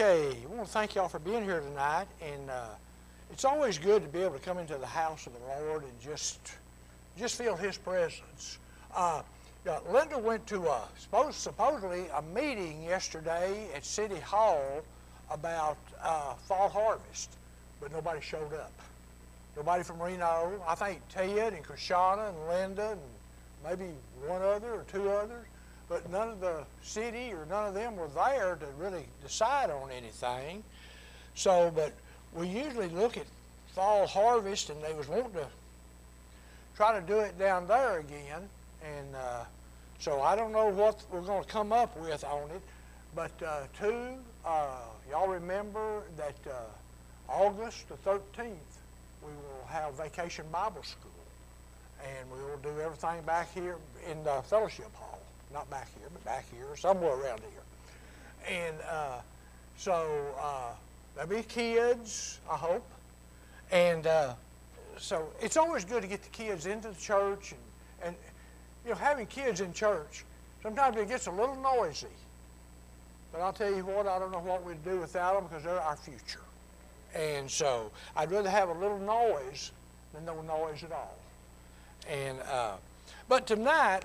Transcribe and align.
Okay, 0.00 0.34
I 0.42 0.54
want 0.54 0.66
to 0.66 0.72
thank 0.72 0.94
y'all 0.94 1.08
for 1.08 1.18
being 1.18 1.44
here 1.44 1.60
tonight, 1.60 2.06
and 2.22 2.48
uh, 2.48 2.68
it's 3.30 3.44
always 3.44 3.76
good 3.76 4.02
to 4.02 4.08
be 4.08 4.20
able 4.20 4.32
to 4.32 4.38
come 4.38 4.56
into 4.56 4.78
the 4.78 4.86
house 4.86 5.26
of 5.26 5.34
the 5.34 5.62
Lord 5.62 5.82
and 5.82 5.92
just 6.00 6.38
just 7.18 7.36
feel 7.36 7.54
His 7.54 7.76
presence. 7.76 8.56
Uh, 8.96 9.20
yeah, 9.66 9.78
Linda 9.92 10.18
went 10.18 10.46
to 10.46 10.68
a, 10.68 10.88
suppose, 10.96 11.36
supposedly 11.36 12.06
a 12.16 12.22
meeting 12.22 12.82
yesterday 12.82 13.68
at 13.76 13.84
City 13.84 14.18
Hall 14.18 14.80
about 15.30 15.76
uh, 16.02 16.32
fall 16.48 16.70
harvest, 16.70 17.36
but 17.78 17.92
nobody 17.92 18.22
showed 18.22 18.54
up. 18.54 18.72
Nobody 19.54 19.82
from 19.82 20.00
Reno. 20.00 20.62
I 20.66 20.76
think 20.76 21.02
Ted 21.10 21.52
and 21.52 21.62
Krishana 21.62 22.30
and 22.30 22.48
Linda 22.48 22.92
and 22.92 23.00
maybe 23.62 23.92
one 24.26 24.40
other 24.40 24.72
or 24.72 24.86
two 24.90 25.10
others 25.10 25.44
but 25.90 26.08
none 26.08 26.28
of 26.28 26.40
the 26.40 26.62
city 26.82 27.32
or 27.32 27.44
none 27.50 27.66
of 27.66 27.74
them 27.74 27.96
were 27.96 28.08
there 28.08 28.56
to 28.56 28.66
really 28.78 29.04
decide 29.22 29.70
on 29.70 29.90
anything. 29.90 30.62
So, 31.34 31.72
but 31.74 31.92
we 32.32 32.46
usually 32.46 32.88
look 32.88 33.16
at 33.16 33.26
fall 33.74 34.06
harvest, 34.06 34.70
and 34.70 34.80
they 34.82 34.94
was 34.94 35.08
wanting 35.08 35.32
to 35.32 35.46
try 36.76 36.98
to 36.98 37.04
do 37.04 37.18
it 37.18 37.36
down 37.38 37.66
there 37.66 37.98
again, 37.98 38.48
and 38.84 39.16
uh, 39.16 39.44
so 39.98 40.22
I 40.22 40.36
don't 40.36 40.52
know 40.52 40.68
what 40.68 41.02
we're 41.10 41.22
going 41.22 41.42
to 41.42 41.48
come 41.48 41.72
up 41.72 41.96
with 41.98 42.24
on 42.24 42.50
it. 42.50 42.62
But 43.16 43.32
uh, 43.44 43.62
two, 43.76 44.14
uh, 44.46 44.76
y'all 45.10 45.28
remember 45.28 46.04
that 46.16 46.36
uh, 46.48 47.32
August 47.32 47.88
the 47.88 47.96
13th, 48.08 48.54
we 49.22 49.28
will 49.28 49.66
have 49.68 49.94
Vacation 49.94 50.44
Bible 50.52 50.84
School, 50.84 51.10
and 52.00 52.30
we 52.30 52.38
will 52.44 52.58
do 52.58 52.80
everything 52.80 53.22
back 53.22 53.52
here 53.52 53.76
in 54.08 54.22
the 54.22 54.40
fellowship 54.42 54.94
hall 54.94 55.19
not 55.52 55.68
back 55.70 55.88
here, 55.98 56.08
but 56.12 56.24
back 56.24 56.44
here, 56.52 56.76
somewhere 56.76 57.12
around 57.12 57.40
here. 57.40 57.62
And 58.48 58.76
uh, 58.88 59.18
so 59.76 60.34
uh, 60.40 60.72
there'll 61.14 61.30
be 61.30 61.42
kids, 61.42 62.40
I 62.50 62.56
hope. 62.56 62.86
And 63.70 64.06
uh, 64.06 64.34
so 64.98 65.28
it's 65.40 65.56
always 65.56 65.84
good 65.84 66.02
to 66.02 66.08
get 66.08 66.22
the 66.22 66.30
kids 66.30 66.66
into 66.66 66.88
the 66.88 67.00
church. 67.00 67.52
And, 67.52 68.08
and, 68.08 68.16
you 68.84 68.90
know, 68.90 68.96
having 68.96 69.26
kids 69.26 69.60
in 69.60 69.72
church, 69.72 70.24
sometimes 70.62 70.96
it 70.96 71.08
gets 71.08 71.26
a 71.26 71.30
little 71.30 71.56
noisy. 71.56 72.08
But 73.32 73.42
I'll 73.42 73.52
tell 73.52 73.72
you 73.72 73.84
what, 73.84 74.06
I 74.06 74.18
don't 74.18 74.32
know 74.32 74.40
what 74.40 74.64
we'd 74.64 74.84
do 74.84 74.98
without 74.98 75.34
them 75.34 75.44
because 75.44 75.64
they're 75.64 75.80
our 75.80 75.96
future. 75.96 76.40
And 77.14 77.50
so 77.50 77.90
I'd 78.16 78.30
rather 78.30 78.50
have 78.50 78.68
a 78.68 78.74
little 78.74 78.98
noise 78.98 79.72
than 80.12 80.24
no 80.24 80.40
noise 80.42 80.82
at 80.82 80.92
all. 80.92 81.16
And 82.08 82.38
uh, 82.50 82.72
but 83.28 83.46
tonight 83.46 84.04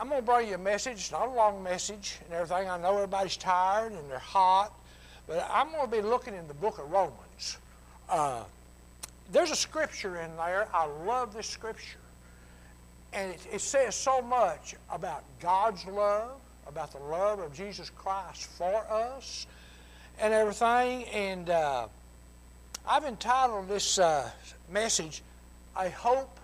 I'm 0.00 0.08
going 0.08 0.20
to 0.20 0.26
bring 0.26 0.48
you 0.48 0.54
a 0.54 0.58
message, 0.58 1.10
not 1.10 1.26
a 1.26 1.32
long 1.32 1.60
message 1.60 2.18
and 2.24 2.32
everything. 2.32 2.70
I 2.70 2.78
know 2.78 2.94
everybody's 2.94 3.36
tired 3.36 3.92
and 3.92 4.08
they're 4.08 4.18
hot, 4.18 4.72
but 5.26 5.44
I'm 5.52 5.72
going 5.72 5.90
to 5.90 5.96
be 5.96 6.02
looking 6.02 6.34
in 6.34 6.46
the 6.46 6.54
book 6.54 6.78
of 6.78 6.88
Romans. 6.88 7.58
Uh, 8.08 8.44
there's 9.32 9.50
a 9.50 9.56
scripture 9.56 10.20
in 10.20 10.36
there. 10.36 10.68
I 10.72 10.86
love 10.86 11.34
this 11.34 11.48
scripture. 11.48 11.98
And 13.12 13.32
it, 13.32 13.40
it, 13.54 13.60
says 13.60 13.96
so 13.96 14.22
much 14.22 14.76
about 14.92 15.24
God's 15.40 15.84
love, 15.86 16.40
about 16.68 16.92
the 16.92 16.98
love 16.98 17.40
of 17.40 17.52
Jesus 17.52 17.90
Christ 17.90 18.46
for 18.56 18.86
us, 18.90 19.48
and 20.20 20.32
everything. 20.32 21.04
And 21.06 21.50
uh, 21.50 21.88
I've 22.86 23.04
entitled 23.04 23.68
this 23.68 23.98
uh, 23.98 24.30
message, 24.70 25.22
A 25.76 25.90
Hope 25.90 26.38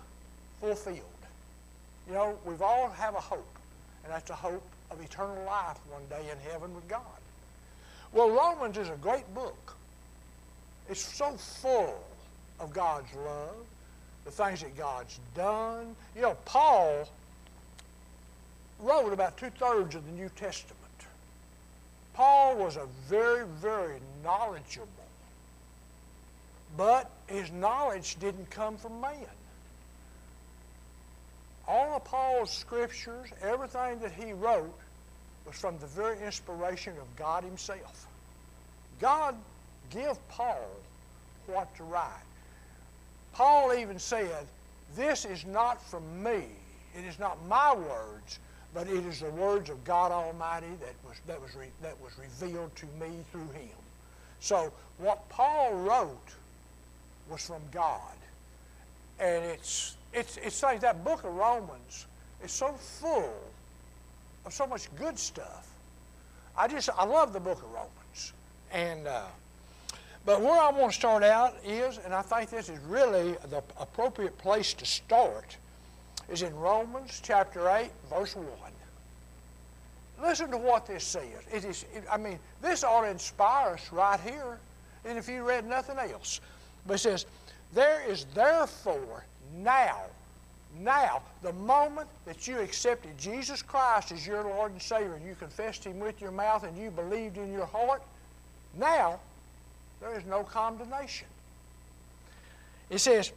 Fulfilled. 0.59 1.14
You 2.07 2.13
know, 2.13 2.37
we've 2.45 2.61
all 2.61 2.89
have 2.89 3.15
a 3.15 3.19
hope, 3.19 3.57
and 4.03 4.13
that's 4.13 4.29
a 4.29 4.35
hope 4.35 4.63
of 4.91 5.01
eternal 5.01 5.43
life 5.45 5.77
one 5.89 6.03
day 6.09 6.29
in 6.31 6.51
heaven 6.51 6.73
with 6.75 6.87
God. 6.87 7.01
Well, 8.13 8.29
Romans 8.29 8.77
is 8.77 8.89
a 8.89 8.95
great 8.95 9.31
book. 9.33 9.75
It's 10.89 11.01
so 11.01 11.31
full 11.31 12.03
of 12.59 12.71
God's 12.73 13.13
love, 13.15 13.55
the 14.23 14.31
things 14.31 14.61
that 14.61 14.77
God's 14.77 15.19
done. 15.35 15.95
You 16.15 16.21
know, 16.21 16.37
Paul 16.45 17.09
wrote 18.79 19.11
about 19.11 19.37
two 19.37 19.49
thirds 19.49 19.95
of 19.95 20.05
the 20.05 20.11
New 20.11 20.29
Testament. 20.35 20.75
Paul 22.13 22.55
was 22.55 22.77
a 22.77 22.85
very, 23.09 23.45
very 23.45 23.97
knowledgeable, 24.23 24.87
but 26.77 27.09
his 27.27 27.51
knowledge 27.51 28.17
didn't 28.19 28.49
come 28.51 28.77
from 28.77 29.01
man 29.01 29.25
all 31.67 31.95
of 31.95 32.03
Paul's 32.05 32.51
scriptures, 32.51 33.29
everything 33.41 33.99
that 33.99 34.11
he 34.11 34.33
wrote, 34.33 34.73
was 35.45 35.55
from 35.55 35.77
the 35.79 35.87
very 35.87 36.19
inspiration 36.21 36.93
of 36.99 37.15
God 37.15 37.43
Himself. 37.43 38.07
God 38.99 39.35
give 39.89 40.17
Paul 40.29 40.69
what 41.47 41.75
to 41.77 41.83
write. 41.83 42.09
Paul 43.33 43.73
even 43.73 43.99
said, 43.99 44.47
This 44.95 45.25
is 45.25 45.45
not 45.45 45.81
from 45.89 46.23
me. 46.23 46.43
It 46.97 47.05
is 47.07 47.19
not 47.19 47.37
my 47.47 47.75
words, 47.75 48.39
but 48.73 48.87
it 48.87 49.05
is 49.05 49.19
the 49.19 49.29
words 49.31 49.69
of 49.69 49.83
God 49.83 50.11
Almighty 50.11 50.67
that 50.79 50.93
was, 51.07 51.17
that 51.27 51.41
was, 51.41 51.55
re, 51.55 51.67
that 51.81 51.99
was 52.01 52.13
revealed 52.17 52.75
to 52.77 52.85
me 52.99 53.11
through 53.31 53.49
Him. 53.53 53.75
So 54.39 54.71
what 54.97 55.27
Paul 55.29 55.73
wrote 55.73 56.33
was 57.29 57.45
from 57.45 57.61
God. 57.71 58.15
And 59.19 59.43
it's 59.45 59.95
it's, 60.15 60.37
it's 60.37 60.63
like 60.63 60.79
that 60.79 61.03
book 61.03 61.23
of 61.23 61.35
Romans 61.35 62.07
is 62.43 62.51
so 62.51 62.73
full 62.73 63.33
of 64.45 64.53
so 64.53 64.65
much 64.65 64.87
good 64.95 65.19
stuff. 65.19 65.67
I 66.57 66.67
just, 66.67 66.89
I 66.97 67.03
love 67.03 67.33
the 67.33 67.39
book 67.39 67.57
of 67.57 67.71
Romans. 67.71 68.33
And, 68.71 69.07
uh, 69.07 69.25
but 70.25 70.41
where 70.41 70.59
I 70.59 70.71
want 70.71 70.93
to 70.93 70.97
start 70.97 71.23
out 71.23 71.55
is, 71.65 71.99
and 71.99 72.13
I 72.13 72.21
think 72.21 72.49
this 72.49 72.69
is 72.69 72.79
really 72.87 73.33
the 73.49 73.61
appropriate 73.79 74.37
place 74.37 74.73
to 74.75 74.85
start, 74.85 75.57
is 76.29 76.41
in 76.41 76.55
Romans 76.55 77.21
chapter 77.23 77.69
8, 77.69 77.89
verse 78.09 78.35
1. 78.35 78.45
Listen 80.21 80.49
to 80.51 80.57
what 80.57 80.87
this 80.87 81.03
says. 81.03 81.23
It 81.51 81.65
is, 81.65 81.85
it, 81.93 82.05
I 82.09 82.17
mean, 82.17 82.39
this 82.61 82.83
ought 82.83 83.01
to 83.01 83.09
inspire 83.09 83.73
us 83.73 83.91
right 83.91 84.19
here, 84.21 84.59
and 85.03 85.17
if 85.17 85.27
you 85.27 85.43
read 85.43 85.67
nothing 85.67 85.97
else. 85.97 86.39
But 86.87 86.95
it 86.95 86.99
says, 86.99 87.25
There 87.73 88.01
is 88.09 88.25
therefore 88.33 89.25
now, 89.63 90.01
now, 90.79 91.21
the 91.41 91.53
moment 91.53 92.09
that 92.25 92.47
you 92.47 92.59
accepted 92.59 93.17
Jesus 93.17 93.61
Christ 93.61 94.11
as 94.11 94.27
your 94.27 94.43
Lord 94.43 94.73
and 94.73 94.81
Savior 94.81 95.13
and 95.13 95.25
you 95.25 95.35
confessed 95.35 95.85
Him 95.85 95.99
with 95.99 96.19
your 96.19 96.31
mouth 96.31 96.63
and 96.63 96.77
you 96.77 96.91
believed 96.91 97.37
in 97.37 97.51
your 97.51 97.65
heart, 97.65 98.01
now 98.77 99.19
there 100.01 100.17
is 100.17 100.25
no 100.25 100.43
condemnation. 100.43 101.27
It 102.89 102.99
says, 102.99 103.31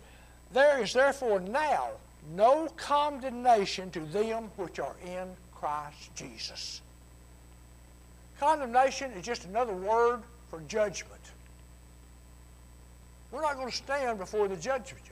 There 0.53 0.83
is 0.83 0.93
therefore 0.93 1.41
now 1.41 1.91
no 2.35 2.69
condemnation 2.77 3.91
to 3.93 4.01
them 4.01 4.51
which 4.57 4.81
are 4.81 4.97
in 5.07 5.29
Christ 5.55 6.15
Jesus. 6.17 6.81
Condemnation 8.41 9.13
is 9.13 9.25
just 9.25 9.45
another 9.45 9.73
word 9.73 10.23
for 10.51 10.61
judgment. 10.69 11.21
We're 13.31 13.43
not 13.43 13.57
going 13.57 13.71
to 13.71 13.77
stand 13.77 14.19
before 14.19 14.49
the 14.49 14.57
judgment. 14.57 15.05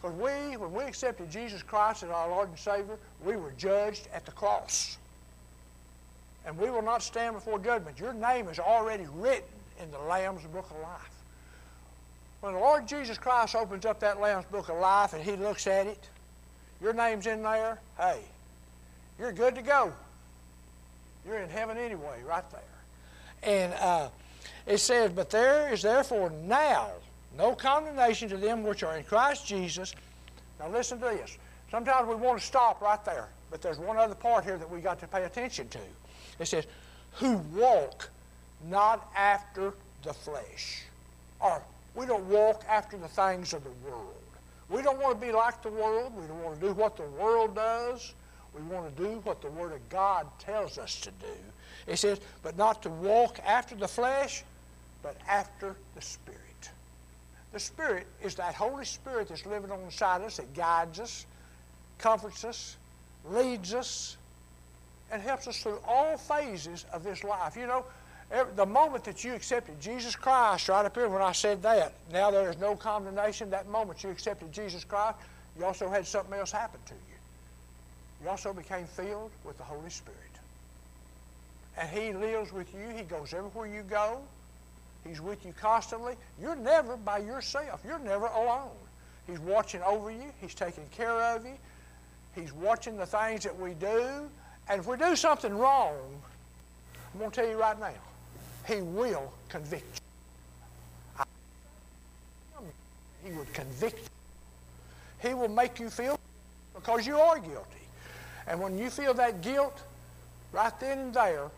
Because 0.00 0.16
we, 0.16 0.56
when 0.56 0.72
we 0.72 0.84
accepted 0.84 1.30
Jesus 1.30 1.62
Christ 1.62 2.02
as 2.02 2.10
our 2.10 2.28
Lord 2.28 2.48
and 2.48 2.58
Savior, 2.58 2.96
we 3.24 3.36
were 3.36 3.52
judged 3.58 4.08
at 4.14 4.24
the 4.24 4.32
cross. 4.32 4.96
And 6.46 6.56
we 6.56 6.70
will 6.70 6.82
not 6.82 7.02
stand 7.02 7.34
before 7.34 7.58
judgment. 7.58 7.98
Your 7.98 8.14
name 8.14 8.48
is 8.48 8.58
already 8.58 9.06
written 9.14 9.48
in 9.82 9.90
the 9.90 9.98
Lamb's 9.98 10.42
Book 10.44 10.70
of 10.70 10.78
Life. 10.80 11.10
When 12.40 12.54
the 12.54 12.58
Lord 12.58 12.88
Jesus 12.88 13.18
Christ 13.18 13.54
opens 13.54 13.84
up 13.84 14.00
that 14.00 14.20
Lamb's 14.20 14.46
Book 14.46 14.70
of 14.70 14.78
Life 14.78 15.12
and 15.12 15.22
He 15.22 15.36
looks 15.36 15.66
at 15.66 15.86
it, 15.86 16.08
your 16.80 16.94
name's 16.94 17.26
in 17.26 17.42
there, 17.42 17.78
hey, 17.98 18.20
you're 19.18 19.32
good 19.32 19.54
to 19.56 19.62
go. 19.62 19.92
You're 21.26 21.40
in 21.40 21.50
heaven 21.50 21.76
anyway, 21.76 22.22
right 22.26 22.44
there. 22.50 22.62
And 23.42 23.74
uh, 23.74 24.08
it 24.66 24.78
says, 24.78 25.12
But 25.12 25.28
there 25.28 25.70
is 25.70 25.82
therefore 25.82 26.30
now 26.30 26.88
no 27.36 27.54
condemnation 27.54 28.28
to 28.28 28.36
them 28.36 28.62
which 28.62 28.82
are 28.82 28.96
in 28.96 29.04
Christ 29.04 29.46
Jesus. 29.46 29.94
Now 30.58 30.68
listen 30.68 30.98
to 31.00 31.06
this. 31.06 31.38
Sometimes 31.70 32.08
we 32.08 32.14
want 32.16 32.40
to 32.40 32.44
stop 32.44 32.80
right 32.80 33.02
there, 33.04 33.28
but 33.50 33.62
there's 33.62 33.78
one 33.78 33.96
other 33.96 34.14
part 34.14 34.44
here 34.44 34.58
that 34.58 34.68
we 34.68 34.80
got 34.80 34.98
to 35.00 35.06
pay 35.06 35.24
attention 35.24 35.68
to. 35.68 35.78
It 36.38 36.46
says, 36.46 36.66
who 37.12 37.36
walk 37.54 38.10
not 38.68 39.10
after 39.16 39.74
the 40.02 40.12
flesh. 40.12 40.82
Or 41.40 41.62
we 41.94 42.06
don't 42.06 42.24
walk 42.24 42.62
after 42.68 42.96
the 42.96 43.08
things 43.08 43.52
of 43.52 43.64
the 43.64 43.70
world. 43.88 44.14
We 44.68 44.82
don't 44.82 45.00
want 45.00 45.20
to 45.20 45.26
be 45.26 45.32
like 45.32 45.62
the 45.62 45.70
world. 45.70 46.12
We 46.16 46.26
don't 46.26 46.42
want 46.42 46.60
to 46.60 46.66
do 46.66 46.72
what 46.72 46.96
the 46.96 47.08
world 47.20 47.54
does. 47.54 48.14
We 48.54 48.62
want 48.62 48.96
to 48.96 49.02
do 49.02 49.20
what 49.24 49.40
the 49.42 49.50
Word 49.50 49.72
of 49.72 49.88
God 49.88 50.26
tells 50.38 50.78
us 50.78 51.00
to 51.00 51.10
do. 51.10 51.26
It 51.86 51.98
says, 51.98 52.20
but 52.42 52.56
not 52.56 52.82
to 52.82 52.90
walk 52.90 53.38
after 53.46 53.74
the 53.74 53.88
flesh, 53.88 54.44
but 55.02 55.16
after 55.28 55.76
the 55.94 56.02
Spirit. 56.02 56.40
The 57.52 57.58
Spirit 57.60 58.06
is 58.22 58.36
that 58.36 58.54
Holy 58.54 58.84
Spirit 58.84 59.28
that's 59.28 59.44
living 59.44 59.70
on 59.70 59.80
inside 59.80 60.22
us 60.22 60.36
that 60.36 60.54
guides 60.54 61.00
us, 61.00 61.26
comforts 61.98 62.44
us, 62.44 62.76
leads 63.28 63.74
us, 63.74 64.16
and 65.10 65.20
helps 65.20 65.48
us 65.48 65.60
through 65.60 65.78
all 65.86 66.16
phases 66.16 66.86
of 66.92 67.02
this 67.02 67.24
life. 67.24 67.56
You 67.56 67.66
know, 67.66 67.84
the 68.54 68.66
moment 68.66 69.02
that 69.04 69.24
you 69.24 69.34
accepted 69.34 69.80
Jesus 69.80 70.14
Christ, 70.14 70.68
right 70.68 70.86
up 70.86 70.94
here 70.94 71.08
when 71.08 71.22
I 71.22 71.32
said 71.32 71.62
that, 71.62 71.92
now 72.12 72.30
there 72.30 72.48
is 72.48 72.58
no 72.58 72.76
condemnation. 72.76 73.50
That 73.50 73.68
moment 73.68 74.04
you 74.04 74.10
accepted 74.10 74.52
Jesus 74.52 74.84
Christ, 74.84 75.18
you 75.58 75.64
also 75.64 75.88
had 75.88 76.06
something 76.06 76.38
else 76.38 76.52
happen 76.52 76.78
to 76.86 76.94
you. 76.94 77.00
You 78.22 78.28
also 78.28 78.52
became 78.52 78.86
filled 78.86 79.32
with 79.44 79.58
the 79.58 79.64
Holy 79.64 79.90
Spirit. 79.90 80.18
And 81.76 81.88
He 81.88 82.12
lives 82.12 82.52
with 82.52 82.72
you. 82.72 82.96
He 82.96 83.02
goes 83.02 83.34
everywhere 83.34 83.66
you 83.66 83.82
go. 83.82 84.20
He's 85.06 85.20
with 85.20 85.44
you 85.44 85.54
constantly. 85.58 86.14
You're 86.40 86.56
never 86.56 86.96
by 86.96 87.18
yourself. 87.18 87.82
You're 87.86 87.98
never 87.98 88.26
alone. 88.26 88.70
He's 89.26 89.40
watching 89.40 89.82
over 89.82 90.10
you. 90.10 90.32
He's 90.40 90.54
taking 90.54 90.86
care 90.90 91.22
of 91.22 91.44
you. 91.44 91.56
He's 92.34 92.52
watching 92.52 92.96
the 92.96 93.06
things 93.06 93.44
that 93.44 93.58
we 93.58 93.74
do. 93.74 94.28
And 94.68 94.80
if 94.80 94.86
we 94.86 94.96
do 94.96 95.16
something 95.16 95.56
wrong, 95.56 95.96
I'm 97.12 97.18
going 97.18 97.30
to 97.30 97.40
tell 97.40 97.48
you 97.48 97.56
right 97.56 97.78
now, 97.78 97.92
He 98.66 98.82
will 98.82 99.32
convict 99.48 100.00
you. 101.18 101.26
He 103.24 103.32
would 103.32 103.52
convict 103.52 103.98
you. 103.98 105.28
He 105.28 105.34
will 105.34 105.48
make 105.48 105.78
you 105.78 105.90
feel 105.90 106.18
because 106.74 107.06
you 107.06 107.18
are 107.18 107.38
guilty. 107.38 107.76
And 108.46 108.60
when 108.60 108.78
you 108.78 108.90
feel 108.90 109.12
that 109.14 109.42
guilt, 109.42 109.82
right 110.52 110.72
then 110.80 110.98
and 110.98 111.14
there, 111.14 111.50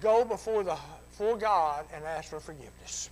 go 0.00 0.24
before 0.24 0.62
the 0.62 0.76
before 1.18 1.36
God 1.36 1.84
and 1.92 2.04
ask 2.04 2.30
for 2.30 2.38
forgiveness. 2.38 3.10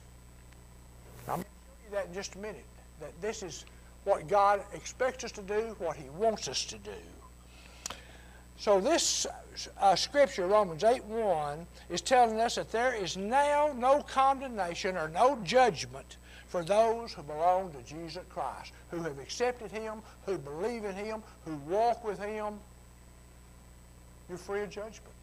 Now, 1.26 1.34
I'm 1.34 1.38
going 1.40 1.44
to 1.44 1.50
show 1.50 1.90
you 1.90 1.96
that 1.96 2.06
in 2.06 2.14
just 2.14 2.36
a 2.36 2.38
minute. 2.38 2.64
That 3.00 3.20
this 3.20 3.42
is 3.42 3.64
what 4.04 4.28
God 4.28 4.62
expects 4.72 5.24
us 5.24 5.32
to 5.32 5.42
do, 5.42 5.74
what 5.80 5.96
He 5.96 6.08
wants 6.10 6.46
us 6.46 6.64
to 6.66 6.78
do. 6.78 7.96
So 8.58 8.80
this 8.80 9.26
uh, 9.80 9.96
scripture, 9.96 10.46
Romans 10.46 10.84
8 10.84 11.04
1, 11.04 11.66
is 11.90 12.00
telling 12.00 12.40
us 12.40 12.54
that 12.54 12.70
there 12.70 12.94
is 12.94 13.16
now 13.16 13.74
no 13.76 14.02
condemnation 14.02 14.96
or 14.96 15.08
no 15.08 15.36
judgment 15.42 16.16
for 16.46 16.62
those 16.62 17.12
who 17.12 17.22
belong 17.24 17.72
to 17.72 17.82
Jesus 17.82 18.22
Christ, 18.30 18.72
who 18.92 19.02
have 19.02 19.18
accepted 19.18 19.72
Him, 19.72 19.94
who 20.26 20.38
believe 20.38 20.84
in 20.84 20.94
Him, 20.94 21.24
who 21.44 21.56
walk 21.68 22.04
with 22.04 22.20
Him. 22.20 22.54
You're 24.28 24.38
free 24.38 24.62
of 24.62 24.70
judgment. 24.70 25.15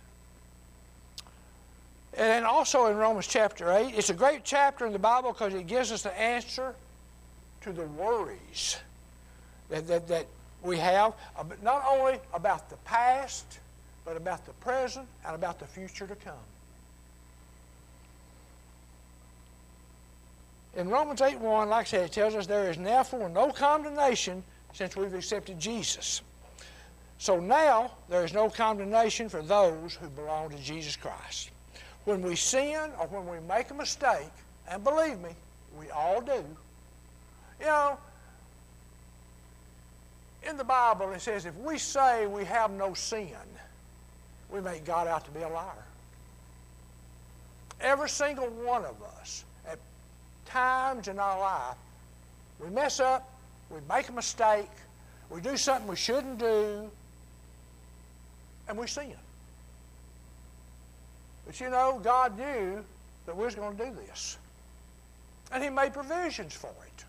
And 2.16 2.28
then 2.28 2.44
also 2.44 2.86
in 2.88 2.98
Romans 2.98 3.26
chapter 3.28 3.72
8, 3.72 3.96
it's 3.96 4.12
a 4.12 4.14
great 4.14 4.44
chapter 4.44 4.86
in 4.86 4.94
the 4.94 5.00
Bible 5.00 5.32
because 5.32 5.54
it 5.54 5.66
gives 5.66 5.92
us 5.92 6.04
the 6.04 6.20
answer 6.20 6.76
to 7.62 7.72
the 7.72 7.86
worries 7.88 8.78
that, 9.70 9.88
that, 9.88 10.08
that 10.08 10.28
we 10.62 10.78
have, 10.78 11.14
not 11.64 11.84
only 11.90 12.20
about 12.34 12.70
the 12.70 12.76
past, 12.78 13.60
but 14.06 14.16
about 14.16 14.46
the 14.46 14.54
present 14.54 15.08
and 15.26 15.34
about 15.34 15.60
the 15.60 15.66
future 15.66 16.06
to 16.06 16.16
come. 16.16 16.34
In 20.76 20.90
Romans 20.90 21.22
8 21.22 21.40
1, 21.40 21.70
like 21.70 21.88
I 21.88 21.90
said, 21.90 22.06
it 22.06 22.12
tells 22.12 22.36
us 22.36 22.48
there 22.48 22.70
is 22.70 22.78
therefore 22.78 23.30
no 23.30 23.52
condemnation 23.52 24.44
since 24.74 24.96
we've 24.96 25.14
accepted 25.14 25.60
Jesus. 25.60 26.22
So 27.18 27.40
now 27.40 27.92
there 28.10 28.26
is 28.26 28.34
no 28.34 28.50
condemnation 28.50 29.30
for 29.30 29.42
those 29.42 29.96
who 29.96 30.08
belong 30.10 30.50
to 30.50 30.58
Jesus 30.58 30.96
Christ. 30.96 31.52
When 32.06 32.22
we 32.22 32.36
sin 32.36 32.92
or 33.00 33.08
when 33.08 33.28
we 33.28 33.46
make 33.48 33.70
a 33.72 33.74
mistake, 33.74 34.32
and 34.70 34.84
believe 34.84 35.20
me, 35.20 35.30
we 35.80 35.90
all 35.90 36.22
do, 36.22 36.44
you 37.60 37.66
know, 37.66 37.98
in 40.48 40.58
the 40.58 40.64
Bible 40.64 41.12
it 41.12 41.22
says 41.22 41.46
if 41.46 41.56
we 41.58 41.78
say 41.78 42.28
we 42.28 42.44
have 42.46 42.72
no 42.72 42.94
sin, 42.94 43.30
we 44.52 44.62
make 44.62 44.86
God 44.86 45.08
out 45.08 45.26
to 45.26 45.32
be 45.32 45.42
a 45.42 45.50
liar. 45.50 45.86
Every 47.82 48.10
single 48.10 48.48
one 48.48 48.86
of 48.86 48.96
us, 49.20 49.44
at 49.68 49.80
times 50.46 51.08
in 51.08 51.20
our 51.20 51.40
life, 51.40 51.78
we 52.60 52.70
mess 52.70 53.00
up, 53.00 53.30
we 53.70 53.80
make 53.90 54.10
a 54.10 54.12
mistake, 54.12 54.70
we 55.30 55.42
do 55.42 55.58
something 55.58 55.88
we 55.88 55.96
shouldn't 55.96 56.38
do, 56.38 56.90
and 58.68 58.78
we 58.78 58.88
sin. 58.88 59.14
But 61.46 61.60
you 61.60 61.70
know, 61.70 62.00
God 62.04 62.38
knew 62.38 62.84
that 63.26 63.36
we 63.36 63.46
was 63.46 63.56
going 63.56 63.78
to 63.78 63.86
do 63.86 63.92
this. 64.08 64.38
And 65.52 65.64
He 65.64 65.70
made 65.70 65.94
provisions 65.94 66.54
for 66.54 66.68
it. 66.68 67.06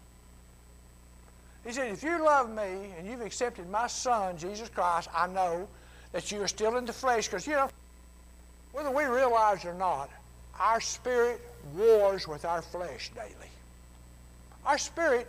He 1.67 1.73
said, 1.73 1.91
if 1.91 2.03
you 2.03 2.23
love 2.23 2.51
me 2.51 2.93
and 2.99 3.07
you've 3.09 3.23
accepted 3.23 3.71
my 3.71 3.87
son, 3.87 4.37
Jesus 4.37 4.69
Christ, 4.69 5.09
I 5.15 5.27
know 5.27 5.67
that 6.13 6.31
you 6.31 6.43
are 6.43 6.49
still 6.49 6.77
in 6.77 6.85
the 6.85 6.93
flesh. 6.93 7.27
Because, 7.27 7.47
you 7.47 7.55
know, 7.55 7.71
whether 8.73 8.91
we 8.91 9.05
realize 9.05 9.65
it 9.65 9.69
or 9.69 9.75
not, 9.75 10.11
our 10.61 10.81
spirit 10.81 11.41
wars 11.75 12.29
with 12.29 12.45
our 12.45 12.61
flesh 12.61 13.11
daily. 13.15 13.51
Our 14.67 14.79
spirit 14.79 15.27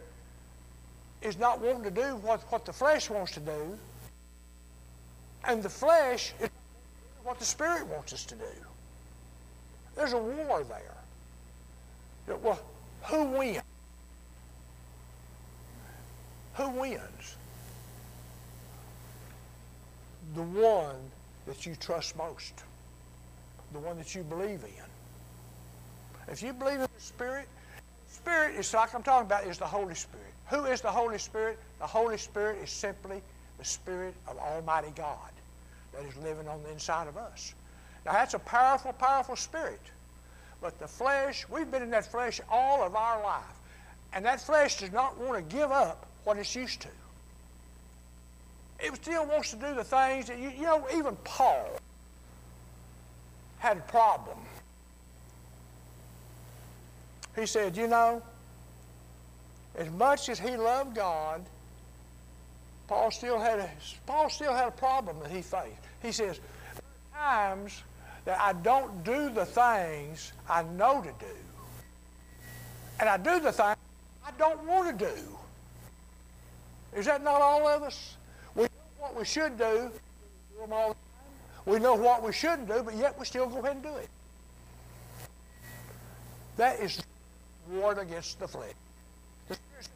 is 1.21 1.39
not 1.39 1.61
wanting 1.61 1.83
to 1.83 1.91
do 1.91 2.17
what, 2.17 2.41
what 2.51 2.65
the 2.65 2.73
flesh 2.73 3.09
wants 3.09 3.31
to 3.33 3.39
do. 3.39 3.77
And 5.45 5.63
the 5.63 5.69
flesh 5.69 6.33
is 6.39 6.49
what 7.23 7.39
the 7.39 7.45
spirit 7.45 7.87
wants 7.87 8.13
us 8.13 8.25
to 8.25 8.35
do. 8.35 8.43
There's 9.95 10.13
a 10.13 10.17
war 10.17 10.63
there. 10.63 12.37
Well, 12.37 12.59
who 13.03 13.23
wins? 13.23 13.61
Who 16.55 16.69
wins? 16.69 17.35
The 20.35 20.41
one 20.41 20.95
that 21.45 21.65
you 21.65 21.75
trust 21.75 22.17
most, 22.17 22.63
the 23.73 23.79
one 23.79 23.97
that 23.97 24.15
you 24.15 24.23
believe 24.23 24.63
in. 24.63 26.31
If 26.31 26.41
you 26.41 26.53
believe 26.53 26.75
in 26.75 26.81
the 26.81 26.89
Spirit, 26.97 27.47
Spirit 28.09 28.55
is 28.55 28.73
like 28.73 28.95
I'm 28.95 29.03
talking 29.03 29.27
about 29.27 29.45
is 29.45 29.59
the 29.59 29.65
Holy 29.65 29.93
Spirit. 29.93 30.25
Who 30.49 30.65
is 30.65 30.81
the 30.81 30.91
Holy 30.91 31.17
Spirit? 31.17 31.59
The 31.79 31.87
Holy 31.87 32.17
Spirit 32.17 32.57
is 32.63 32.71
simply 32.71 33.21
the 33.59 33.65
Spirit 33.65 34.15
of 34.27 34.37
Almighty 34.37 34.91
God 34.95 35.31
that 35.93 36.03
is 36.05 36.15
living 36.17 36.47
on 36.47 36.63
the 36.63 36.71
inside 36.71 37.07
of 37.07 37.17
us. 37.17 37.53
Now, 38.05 38.13
that's 38.13 38.33
a 38.33 38.39
powerful, 38.39 38.93
powerful 38.93 39.35
spirit. 39.35 39.81
But 40.61 40.79
the 40.79 40.87
flesh, 40.87 41.45
we've 41.49 41.69
been 41.69 41.81
in 41.81 41.89
that 41.91 42.11
flesh 42.11 42.39
all 42.49 42.83
of 42.83 42.95
our 42.95 43.21
life. 43.23 43.43
And 44.13 44.23
that 44.25 44.41
flesh 44.41 44.79
does 44.79 44.91
not 44.91 45.17
want 45.17 45.37
to 45.37 45.55
give 45.55 45.71
up 45.71 46.05
what 46.23 46.37
it's 46.37 46.55
used 46.55 46.81
to. 46.81 46.87
It 48.79 48.95
still 48.95 49.25
wants 49.25 49.51
to 49.51 49.55
do 49.57 49.73
the 49.73 49.83
things 49.83 50.27
that, 50.27 50.37
you, 50.37 50.49
you 50.49 50.63
know, 50.63 50.85
even 50.95 51.15
Paul 51.23 51.67
had 53.59 53.77
a 53.77 53.81
problem. 53.81 54.37
He 57.35 57.45
said, 57.45 57.75
you 57.75 57.87
know, 57.87 58.21
as 59.77 59.89
much 59.91 60.29
as 60.29 60.39
he 60.39 60.55
loved 60.55 60.95
God, 60.95 61.43
Paul 62.87 63.11
still 63.11 63.39
had 63.39 63.59
a, 63.59 63.69
Paul 64.05 64.29
still 64.29 64.53
had 64.53 64.67
a 64.67 64.71
problem 64.71 65.17
that 65.21 65.31
he 65.31 65.41
faced. 65.41 65.81
He 66.01 66.11
says, 66.11 66.39
times 67.13 67.81
that 68.25 68.39
I 68.39 68.53
don't 68.53 69.03
do 69.03 69.29
the 69.29 69.45
things 69.45 70.33
I 70.49 70.63
know 70.63 71.01
to 71.01 71.09
do. 71.19 71.35
And 72.99 73.07
I 73.07 73.17
do 73.17 73.39
the 73.39 73.51
things 73.51 73.77
I 74.25 74.31
don't 74.37 74.63
want 74.65 74.97
to 74.97 75.05
do. 75.05 75.37
Is 76.97 77.05
that 77.05 77.23
not 77.23 77.41
all 77.41 77.67
of 77.67 77.83
us? 77.83 78.17
We 78.55 78.63
know 78.63 78.69
what 78.99 79.15
we 79.15 79.25
should 79.25 79.57
do. 79.57 79.91
We 81.65 81.79
know 81.79 81.95
what 81.95 82.23
we 82.23 82.31
shouldn't 82.31 82.67
do, 82.67 82.81
but 82.83 82.95
yet 82.95 83.17
we 83.19 83.25
still 83.25 83.47
go 83.47 83.59
ahead 83.59 83.73
and 83.73 83.83
do 83.83 83.95
it. 83.95 84.09
That 86.57 86.79
is 86.79 87.01
war 87.69 87.91
against 87.99 88.39
the 88.39 88.47
flesh. 88.47 88.71
The 89.49 89.55
Spirit 89.55 89.83
says, 89.83 89.89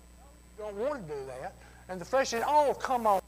no, 0.58 0.66
you 0.68 0.72
don't 0.72 0.90
want 0.90 1.08
to 1.08 1.14
do 1.14 1.20
that. 1.28 1.54
And 1.88 2.02
the 2.02 2.06
flesh 2.06 2.30
says, 2.30 2.44
oh, 2.46 2.76
come 2.80 3.08
on, 3.08 3.22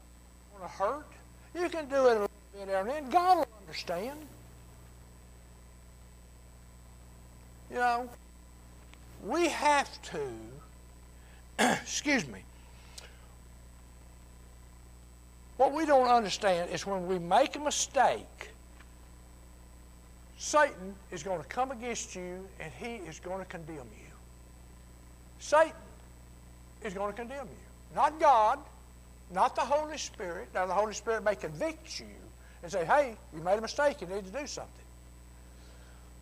want 0.52 0.64
to 0.64 0.68
hurt? 0.68 1.06
You 1.54 1.68
can 1.68 1.88
do 1.88 1.96
it 1.96 2.00
a 2.00 2.02
little 2.02 2.30
bit 2.54 2.68
every 2.68 2.92
and 2.92 3.06
then. 3.06 3.10
God 3.10 3.38
will 3.38 3.48
understand. 3.60 4.18
You 7.72 7.78
know, 7.78 8.10
we 9.24 9.48
have 9.48 9.88
to, 10.02 10.20
excuse 11.58 12.26
me, 12.28 12.40
what 15.56 15.72
we 15.72 15.86
don't 15.86 16.08
understand 16.08 16.70
is 16.70 16.86
when 16.86 17.06
we 17.06 17.18
make 17.18 17.56
a 17.56 17.60
mistake, 17.60 18.50
Satan 20.38 20.94
is 21.10 21.22
going 21.22 21.40
to 21.40 21.48
come 21.48 21.70
against 21.70 22.14
you 22.14 22.46
and 22.60 22.70
he 22.78 22.96
is 23.08 23.20
going 23.20 23.38
to 23.38 23.46
condemn 23.46 23.76
you. 23.76 24.12
Satan 25.38 25.72
is 26.84 26.92
going 26.92 27.10
to 27.10 27.16
condemn 27.16 27.46
you. 27.46 27.94
Not 27.94 28.20
God, 28.20 28.58
not 29.32 29.54
the 29.54 29.62
Holy 29.62 29.96
Spirit. 29.96 30.48
Now, 30.52 30.66
the 30.66 30.74
Holy 30.74 30.92
Spirit 30.92 31.24
may 31.24 31.36
convict 31.36 32.00
you 32.00 32.06
and 32.62 32.70
say, 32.70 32.84
hey, 32.84 33.16
you 33.34 33.40
made 33.40 33.58
a 33.58 33.62
mistake, 33.62 34.00
you 34.02 34.06
need 34.08 34.26
to 34.26 34.40
do 34.40 34.46
something. 34.46 34.72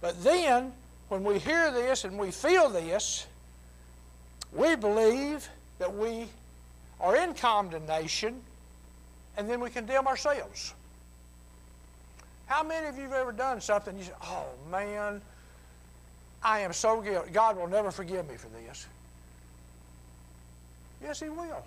But 0.01 0.23
then, 0.23 0.73
when 1.11 1.25
we 1.25 1.39
hear 1.39 1.71
this 1.73 2.05
and 2.05 2.17
we 2.17 2.31
feel 2.31 2.69
this, 2.69 3.27
we 4.53 4.77
believe 4.77 5.47
that 5.79 5.95
we 5.95 6.27
are 7.01 7.17
in 7.17 7.35
condemnation 7.35 8.41
and 9.37 9.51
then 9.51 9.61
we 9.61 9.71
condemn 9.71 10.07
ourselves. 10.07 10.73
How 12.47 12.63
many 12.63 12.87
of 12.87 12.97
you 12.97 13.05
have 13.05 13.13
ever 13.13 13.33
done 13.33 13.61
something 13.61 13.99
you 13.99 14.05
say, 14.05 14.13
oh 14.23 14.47
man, 14.71 15.21
I 16.43 16.61
am 16.61 16.73
so 16.73 17.01
guilty. 17.01 17.33
God 17.33 17.57
will 17.57 17.69
never 17.69 17.91
forgive 17.91 18.29
me 18.29 18.37
for 18.37 18.49
this. 18.49 18.87
Yes, 21.03 21.21
He 21.21 21.29
will. 21.29 21.65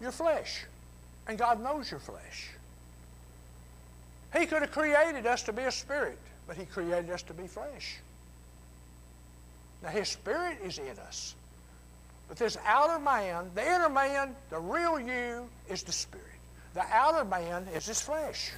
Your 0.00 0.12
flesh. 0.12 0.64
And 1.28 1.38
God 1.38 1.62
knows 1.62 1.90
your 1.90 2.00
flesh. 2.00 2.48
He 4.36 4.46
could 4.46 4.62
have 4.62 4.72
created 4.72 5.26
us 5.26 5.42
to 5.44 5.52
be 5.52 5.62
a 5.62 5.70
spirit, 5.72 6.18
but 6.48 6.56
He 6.56 6.64
created 6.64 7.10
us 7.10 7.22
to 7.22 7.34
be 7.34 7.46
flesh. 7.46 7.98
Now, 9.82 9.90
His 9.90 10.08
Spirit 10.08 10.58
is 10.64 10.78
in 10.78 10.98
us. 11.06 11.36
But 12.28 12.38
this 12.38 12.58
outer 12.66 12.98
man, 12.98 13.50
the 13.54 13.62
inner 13.62 13.88
man, 13.88 14.34
the 14.50 14.58
real 14.58 14.98
you, 14.98 15.48
is 15.68 15.84
the 15.84 15.92
Spirit. 15.92 16.24
The 16.74 16.84
outer 16.92 17.24
man 17.24 17.66
is 17.74 17.86
his 17.86 18.00
flesh. 18.00 18.52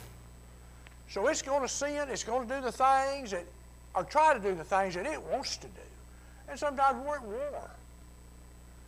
So 1.08 1.26
it's 1.28 1.42
going 1.42 1.62
to 1.62 1.68
sin, 1.68 2.08
it's 2.10 2.24
going 2.24 2.46
to 2.46 2.54
do 2.56 2.60
the 2.60 2.72
things 2.72 3.30
that, 3.30 3.44
or 3.94 4.04
try 4.04 4.34
to 4.34 4.40
do 4.40 4.54
the 4.54 4.64
things 4.64 4.94
that 4.94 5.06
it 5.06 5.22
wants 5.22 5.56
to 5.58 5.66
do. 5.66 5.82
And 6.48 6.58
sometimes 6.58 7.04
we're 7.04 7.16
at 7.16 7.24
war. 7.24 7.70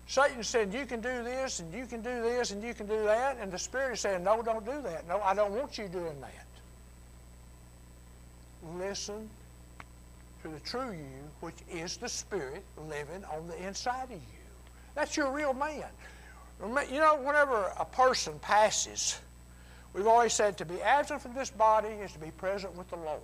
Satan 0.06 0.42
said, 0.42 0.75
You 0.75 0.85
can 0.85 1.00
do 1.00 1.23
this, 1.23 1.61
and 1.61 1.73
you 1.73 1.87
can 1.87 2.02
do 2.02 2.23
this, 2.23 2.50
and 2.50 2.62
you 2.62 2.75
can 2.75 2.87
do 2.87 3.04
that. 3.04 3.38
And 3.40 3.50
the 3.50 3.59
Spirit 3.59 3.94
is 3.94 4.00
saying, 4.00 4.23
No, 4.25 4.42
don't 4.42 4.64
do 4.64 4.82
that. 4.82 5.09
No, 5.09 5.21
I 5.21 5.35
don't 5.35 5.52
want 5.52 5.78
you 5.78 5.88
doing 5.88 6.21
that. 6.21 6.47
Listen 8.78 9.28
to 10.42 10.49
the 10.49 10.61
true 10.61 10.92
you, 10.92 11.31
which 11.40 11.57
is 11.71 11.97
the 11.97 12.09
Spirit 12.09 12.64
living 12.88 13.25
on 13.25 13.49
the 13.49 13.66
inside 13.66 14.04
of 14.04 14.12
you. 14.12 14.42
That's 14.95 15.16
your 15.16 15.31
real 15.31 15.54
man. 15.54 15.85
You 16.61 17.00
know, 17.00 17.16
whenever 17.16 17.73
a 17.78 17.85
person 17.85 18.38
passes, 18.40 19.19
we've 19.95 20.07
always 20.07 20.33
said 20.33 20.59
to 20.59 20.64
be 20.64 20.81
absent 20.81 21.23
from 21.23 21.35
this 21.35 21.50
body 21.50 21.88
is 21.88 22.12
to 22.12 22.19
be 22.19 22.31
present 22.33 22.76
with 22.76 22.88
the 22.90 22.97
Lord. 22.97 23.21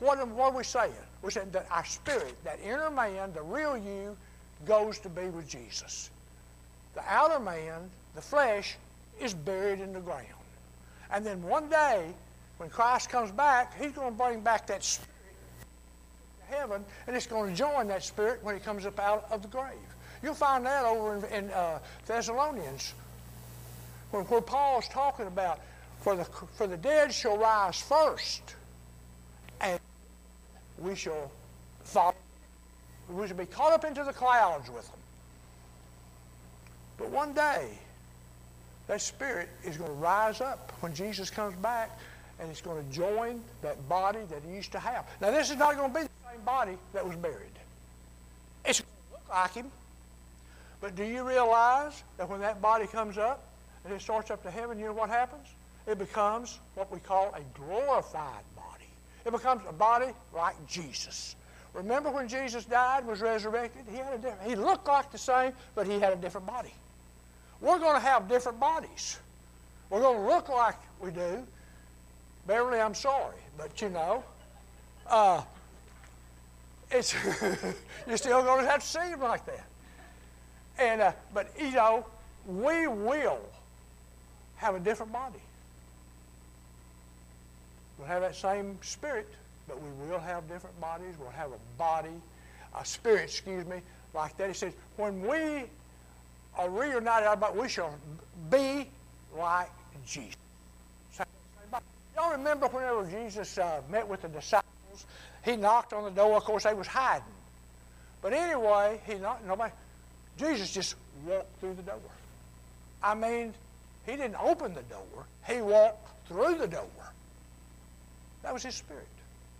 What, 0.00 0.26
what 0.28 0.52
are 0.52 0.56
we 0.56 0.64
saying? 0.64 0.92
We're 1.22 1.30
saying 1.30 1.50
that 1.52 1.66
our 1.70 1.84
spirit, 1.84 2.34
that 2.44 2.58
inner 2.62 2.90
man, 2.90 3.32
the 3.32 3.42
real 3.42 3.76
you, 3.76 4.16
goes 4.66 4.98
to 5.00 5.08
be 5.08 5.28
with 5.28 5.48
Jesus. 5.48 6.10
The 6.94 7.02
outer 7.08 7.40
man, 7.40 7.90
the 8.14 8.20
flesh, 8.20 8.76
is 9.20 9.32
buried 9.32 9.80
in 9.80 9.92
the 9.92 10.00
ground. 10.00 10.26
And 11.12 11.24
then 11.24 11.42
one 11.42 11.68
day, 11.68 12.12
when 12.58 12.70
Christ 12.70 13.10
comes 13.10 13.30
back, 13.30 13.78
he's 13.80 13.92
going 13.92 14.12
to 14.12 14.16
bring 14.16 14.40
back 14.40 14.66
that 14.68 14.82
spirit 14.82 15.08
to 16.40 16.56
heaven, 16.56 16.84
and 17.06 17.16
it's 17.16 17.26
going 17.26 17.50
to 17.50 17.56
join 17.56 17.88
that 17.88 18.02
spirit 18.02 18.42
when 18.42 18.54
he 18.54 18.60
comes 18.60 18.86
up 18.86 18.98
out 18.98 19.26
of 19.30 19.42
the 19.42 19.48
grave. 19.48 19.74
You'll 20.22 20.34
find 20.34 20.64
that 20.64 20.84
over 20.84 21.16
in, 21.16 21.44
in 21.44 21.50
uh, 21.50 21.78
Thessalonians, 22.06 22.94
where, 24.10 24.22
where 24.24 24.40
Paul's 24.40 24.88
talking 24.88 25.26
about, 25.26 25.60
for 26.00 26.16
the, 26.16 26.24
for 26.24 26.66
the 26.66 26.76
dead 26.76 27.12
shall 27.12 27.36
rise 27.36 27.80
first, 27.80 28.54
and 29.60 29.78
we 30.78 30.94
shall 30.94 31.30
follow. 31.84 32.14
We 33.10 33.26
shall 33.26 33.36
be 33.36 33.46
caught 33.46 33.72
up 33.72 33.84
into 33.84 34.02
the 34.02 34.12
clouds 34.12 34.68
with 34.70 34.86
them. 34.86 34.98
But 36.98 37.10
one 37.10 37.34
day, 37.34 37.68
that 38.88 39.00
spirit 39.00 39.48
is 39.64 39.76
going 39.76 39.90
to 39.90 39.96
rise 39.96 40.40
up 40.40 40.72
when 40.80 40.94
Jesus 40.94 41.28
comes 41.28 41.54
back 41.56 41.98
and 42.40 42.50
it's 42.50 42.60
going 42.60 42.84
to 42.84 42.92
join 42.92 43.40
that 43.62 43.88
body 43.88 44.20
that 44.30 44.40
he 44.46 44.54
used 44.54 44.72
to 44.72 44.78
have. 44.78 45.06
Now, 45.20 45.30
this 45.30 45.50
is 45.50 45.56
not 45.56 45.76
going 45.76 45.92
to 45.92 45.98
be 45.98 46.04
the 46.04 46.30
same 46.30 46.40
body 46.44 46.76
that 46.92 47.06
was 47.06 47.16
buried. 47.16 47.36
It's 48.64 48.80
going 48.80 48.90
to 49.06 49.12
look 49.12 49.28
like 49.34 49.54
him. 49.54 49.70
But 50.80 50.94
do 50.94 51.04
you 51.04 51.26
realize 51.26 52.02
that 52.18 52.28
when 52.28 52.40
that 52.40 52.60
body 52.60 52.86
comes 52.86 53.16
up 53.16 53.42
and 53.84 53.94
it 53.94 54.00
starts 54.00 54.30
up 54.30 54.42
to 54.42 54.50
heaven, 54.50 54.78
you 54.78 54.86
know 54.86 54.92
what 54.92 55.08
happens? 55.08 55.46
It 55.86 55.98
becomes 55.98 56.58
what 56.74 56.92
we 56.92 56.98
call 56.98 57.34
a 57.34 57.58
glorified 57.58 58.44
body. 58.54 58.88
It 59.24 59.32
becomes 59.32 59.62
a 59.68 59.72
body 59.72 60.12
like 60.34 60.54
Jesus. 60.66 61.36
Remember 61.72 62.10
when 62.10 62.28
Jesus 62.28 62.64
died, 62.64 63.06
was 63.06 63.20
resurrected? 63.20 63.84
He 63.90 63.98
had 63.98 64.14
a 64.14 64.18
different, 64.18 64.42
he 64.48 64.56
looked 64.56 64.88
like 64.88 65.12
the 65.12 65.18
same, 65.18 65.52
but 65.74 65.86
he 65.86 66.00
had 66.00 66.12
a 66.12 66.16
different 66.16 66.46
body. 66.46 66.72
We're 67.60 67.78
going 67.78 67.94
to 67.94 68.06
have 68.06 68.28
different 68.28 68.58
bodies. 68.58 69.18
We're 69.90 70.00
going 70.00 70.18
to 70.18 70.26
look 70.26 70.48
like 70.48 70.76
we 71.00 71.10
do. 71.10 71.46
Beverly, 72.46 72.80
I'm 72.80 72.94
sorry, 72.94 73.36
but 73.58 73.80
you 73.80 73.88
know, 73.88 74.22
uh, 75.08 75.42
it's 76.90 77.14
you're 78.06 78.16
still 78.16 78.42
going 78.42 78.64
to 78.64 78.70
have 78.70 78.80
to 78.80 78.86
see 78.86 79.08
him 79.08 79.20
like 79.20 79.44
that. 79.46 79.64
And 80.78 81.00
uh, 81.00 81.12
but 81.34 81.50
you 81.58 81.72
know, 81.72 82.06
we 82.46 82.86
will 82.86 83.40
have 84.56 84.74
a 84.74 84.80
different 84.80 85.12
body. 85.12 85.40
We'll 87.98 88.08
have 88.08 88.22
that 88.22 88.36
same 88.36 88.78
spirit, 88.82 89.28
but 89.66 89.80
we 89.80 90.08
will 90.08 90.18
have 90.18 90.48
different 90.48 90.78
bodies. 90.80 91.14
We'll 91.18 91.30
have 91.30 91.50
a 91.50 91.78
body, 91.78 92.10
a 92.78 92.84
spirit, 92.84 93.24
excuse 93.24 93.66
me, 93.66 93.80
like 94.14 94.36
that. 94.36 94.48
He 94.48 94.54
says, 94.54 94.74
when 94.96 95.22
we 95.26 95.64
are 96.56 96.68
reunited, 96.68 97.40
but 97.40 97.56
we 97.56 97.68
shall 97.68 97.94
be 98.50 98.88
like 99.36 99.70
Jesus. 100.06 100.36
Y'all 102.16 102.32
remember 102.32 102.66
whenever 102.68 103.04
Jesus 103.06 103.58
uh, 103.58 103.82
met 103.90 104.08
with 104.08 104.22
the 104.22 104.28
disciples, 104.28 105.06
he 105.44 105.54
knocked 105.54 105.92
on 105.92 106.04
the 106.04 106.10
door. 106.10 106.36
Of 106.36 106.44
course, 106.44 106.64
they 106.64 106.72
was 106.74 106.86
hiding. 106.86 107.22
But 108.22 108.32
anyway, 108.32 109.00
he 109.06 109.14
knocked. 109.14 109.46
Nobody. 109.46 109.72
Jesus 110.38 110.72
just 110.72 110.96
walked 111.26 111.60
through 111.60 111.74
the 111.74 111.82
door. 111.82 112.00
I 113.02 113.14
mean, 113.14 113.52
he 114.06 114.12
didn't 114.12 114.36
open 114.40 114.74
the 114.74 114.82
door, 114.82 115.26
he 115.46 115.60
walked 115.60 116.08
through 116.28 116.56
the 116.56 116.66
door. 116.68 116.88
That 118.42 118.52
was 118.52 118.62
his 118.62 118.74
spirit. 118.74 119.06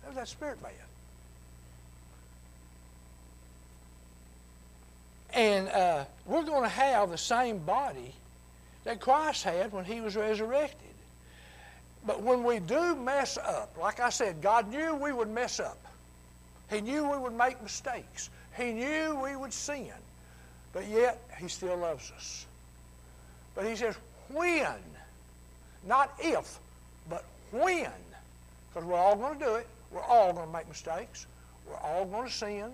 That 0.01 0.09
was 0.09 0.15
that 0.15 0.27
spirit 0.27 0.61
man. 0.61 0.71
And 5.33 5.67
uh, 5.67 6.05
we're 6.25 6.43
going 6.43 6.63
to 6.63 6.69
have 6.69 7.09
the 7.09 7.17
same 7.17 7.59
body 7.59 8.13
that 8.85 8.99
Christ 8.99 9.43
had 9.43 9.71
when 9.71 9.85
he 9.85 10.01
was 10.01 10.15
resurrected. 10.15 10.87
But 12.07 12.23
when 12.23 12.45
we 12.45 12.59
do 12.59 12.95
mess 12.95 13.37
up, 13.37 13.75
like 13.79 13.99
I 13.99 14.09
said, 14.09 14.41
God 14.41 14.69
knew 14.71 14.95
we 14.95 15.11
would 15.11 15.29
mess 15.29 15.59
up. 15.59 15.77
He 16.69 16.79
knew 16.79 17.11
we 17.11 17.17
would 17.17 17.33
make 17.33 17.61
mistakes. 17.61 18.29
He 18.55 18.71
knew 18.71 19.19
we 19.21 19.35
would 19.35 19.51
sin. 19.51 19.91
But 20.71 20.87
yet, 20.87 21.21
He 21.37 21.49
still 21.49 21.75
loves 21.75 22.11
us. 22.15 22.45
But 23.55 23.65
He 23.65 23.75
says, 23.75 23.95
when, 24.29 24.73
not 25.85 26.13
if, 26.19 26.59
but 27.09 27.25
when, 27.51 27.91
because 28.69 28.87
we're 28.87 28.97
all 28.97 29.17
going 29.17 29.37
to 29.37 29.45
do 29.45 29.55
it. 29.55 29.67
We're 29.91 30.01
all 30.01 30.31
going 30.31 30.47
to 30.47 30.53
make 30.53 30.67
mistakes. 30.67 31.25
We're 31.67 31.77
all 31.77 32.05
going 32.05 32.27
to 32.27 32.33
sin. 32.33 32.71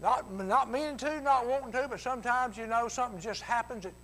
Not, 0.00 0.32
not 0.32 0.70
meaning 0.70 0.96
to, 0.98 1.20
not 1.20 1.46
wanting 1.46 1.72
to, 1.72 1.88
but 1.88 2.00
sometimes, 2.00 2.56
you 2.56 2.66
know, 2.66 2.86
something 2.88 3.20
just 3.20 3.42
happens. 3.42 3.84
It, 3.84 3.94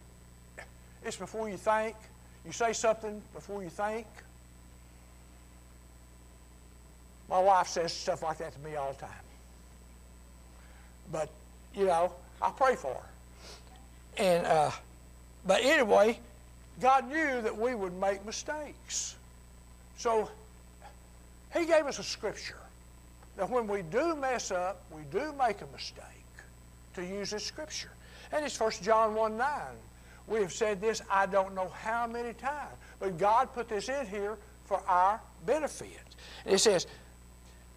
it's 1.05 1.17
before 1.17 1.49
you 1.49 1.57
think. 1.57 1.97
You 2.47 2.53
say 2.53 2.73
something 2.73 3.21
before 3.35 3.63
you 3.63 3.69
think. 3.69 4.07
My 7.29 7.41
wife 7.41 7.67
says 7.67 7.93
stuff 7.93 8.23
like 8.23 8.39
that 8.39 8.53
to 8.53 8.61
me 8.61 8.77
all 8.77 8.93
the 8.93 9.01
time. 9.01 9.11
But 11.11 11.29
you 11.75 11.87
know, 11.87 12.13
I 12.41 12.51
pray 12.51 12.77
for 12.77 12.95
her. 12.95 14.23
And, 14.23 14.47
uh, 14.47 14.71
but 15.45 15.63
anyway, 15.63 16.19
God 16.81 17.09
knew 17.09 17.43
that 17.43 17.57
we 17.57 17.75
would 17.75 17.99
make 18.01 18.25
mistakes. 18.25 19.17
So 19.99 20.31
He 21.53 21.67
gave 21.67 21.87
us 21.87 21.99
a 21.99 22.03
scripture 22.03 22.57
that 23.37 23.51
when 23.51 23.67
we 23.67 23.83
do 23.83 24.17
mess 24.17 24.51
up, 24.51 24.81
we 24.91 25.03
do 25.11 25.33
make 25.39 25.61
a 25.61 25.67
mistake, 25.73 26.05
to 26.95 27.05
use 27.05 27.31
this 27.31 27.45
scripture. 27.45 27.91
And 28.33 28.45
it's 28.45 28.59
1 28.59 28.71
John 28.83 29.15
1 29.15 29.37
9. 29.37 29.49
We 30.27 30.41
have 30.41 30.53
said 30.53 30.81
this 30.81 31.03
I 31.11 31.27
don't 31.27 31.55
know 31.55 31.69
how 31.69 32.07
many 32.07 32.33
times, 32.33 32.75
but 32.99 33.19
God 33.19 33.53
put 33.55 33.69
this 33.69 33.89
in 33.89 34.07
here 34.07 34.37
for 34.65 34.81
our 34.89 35.21
benefit. 35.45 36.01
It 36.45 36.59
says, 36.59 36.87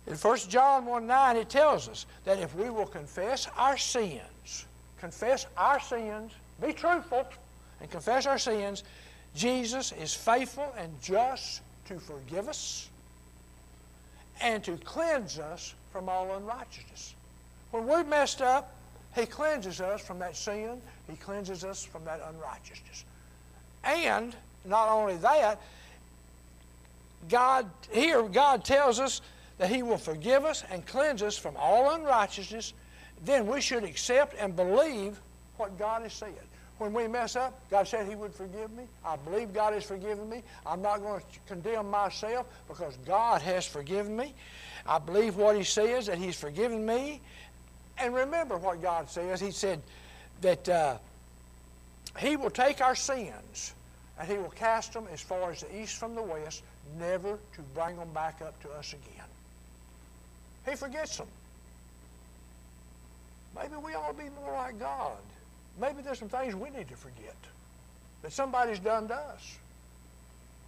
in 0.07 0.15
1 0.15 0.37
John 0.49 0.85
1 0.85 1.05
9, 1.05 1.37
it 1.37 1.49
tells 1.49 1.87
us 1.87 2.05
that 2.25 2.39
if 2.39 2.55
we 2.55 2.69
will 2.69 2.87
confess 2.87 3.47
our 3.57 3.77
sins, 3.77 4.65
confess 4.99 5.45
our 5.55 5.79
sins, 5.79 6.31
be 6.61 6.73
truthful, 6.73 7.27
and 7.79 7.89
confess 7.91 8.25
our 8.25 8.39
sins, 8.39 8.83
Jesus 9.35 9.91
is 9.91 10.13
faithful 10.13 10.73
and 10.77 10.89
just 11.01 11.61
to 11.87 11.99
forgive 11.99 12.49
us 12.49 12.89
and 14.41 14.63
to 14.63 14.77
cleanse 14.77 15.37
us 15.37 15.75
from 15.91 16.09
all 16.09 16.33
unrighteousness. 16.35 17.13
When 17.71 17.85
we're 17.85 18.03
messed 18.03 18.41
up, 18.41 18.73
He 19.15 19.25
cleanses 19.25 19.81
us 19.81 20.01
from 20.01 20.19
that 20.19 20.35
sin, 20.35 20.81
He 21.09 21.15
cleanses 21.15 21.63
us 21.63 21.83
from 21.83 22.05
that 22.05 22.21
unrighteousness. 22.27 23.05
And 23.83 24.35
not 24.65 24.89
only 24.89 25.17
that, 25.17 25.59
God, 27.27 27.69
here, 27.91 28.23
God 28.23 28.63
tells 28.63 28.99
us 28.99 29.21
that 29.57 29.69
He 29.69 29.83
will 29.83 29.97
forgive 29.97 30.45
us 30.45 30.63
and 30.71 30.85
cleanse 30.85 31.21
us 31.21 31.37
from 31.37 31.55
all 31.57 31.93
unrighteousness, 31.93 32.73
then 33.25 33.47
we 33.47 33.61
should 33.61 33.83
accept 33.83 34.35
and 34.39 34.55
believe 34.55 35.19
what 35.57 35.77
God 35.77 36.03
has 36.03 36.13
said. 36.13 36.33
when 36.77 36.93
we 36.93 37.09
mess 37.09 37.35
up, 37.35 37.59
God 37.69 37.87
said 37.87 38.07
He 38.07 38.15
would 38.15 38.33
forgive 38.33 38.71
me. 38.71 38.85
I 39.03 39.17
believe 39.17 39.53
God 39.53 39.73
has 39.73 39.83
forgiven 39.83 40.29
me. 40.29 40.43
I'm 40.65 40.81
not 40.81 41.01
going 41.01 41.19
to 41.19 41.25
condemn 41.45 41.89
myself 41.89 42.45
because 42.69 42.95
God 43.05 43.41
has 43.41 43.67
forgiven 43.67 44.15
me. 44.15 44.33
I 44.87 44.97
believe 44.97 45.35
what 45.35 45.57
He 45.57 45.63
says, 45.63 46.05
that 46.05 46.17
He's 46.17 46.39
forgiven 46.39 46.85
me. 46.85 47.19
And 47.99 48.15
remember 48.15 48.57
what 48.57 48.81
God 48.81 49.09
says. 49.09 49.39
He 49.39 49.51
said 49.51 49.81
that 50.41 50.69
uh, 50.69 50.97
He 52.17 52.37
will 52.37 52.49
take 52.49 52.81
our 52.81 52.95
sins 52.95 53.73
and 54.17 54.27
He 54.27 54.37
will 54.37 54.51
cast 54.51 54.93
them 54.93 55.05
as 55.11 55.21
far 55.21 55.51
as 55.51 55.61
the 55.61 55.81
east 55.81 55.97
from 55.97 56.15
the 56.15 56.21
west, 56.21 56.63
never 56.97 57.37
to 57.55 57.61
bring 57.73 57.97
them 57.97 58.11
back 58.13 58.41
up 58.41 58.61
to 58.63 58.69
us 58.71 58.93
again. 58.93 59.25
He 60.67 60.75
forgets 60.75 61.17
them. 61.17 61.27
Maybe 63.55 63.75
we 63.83 63.93
ought 63.93 64.17
to 64.17 64.23
be 64.23 64.29
more 64.41 64.53
like 64.53 64.79
God. 64.79 65.17
Maybe 65.79 66.01
there's 66.01 66.19
some 66.19 66.29
things 66.29 66.55
we 66.55 66.69
need 66.69 66.87
to 66.89 66.95
forget 66.95 67.35
that 68.21 68.31
somebody's 68.31 68.79
done 68.79 69.07
to 69.07 69.15
us. 69.15 69.57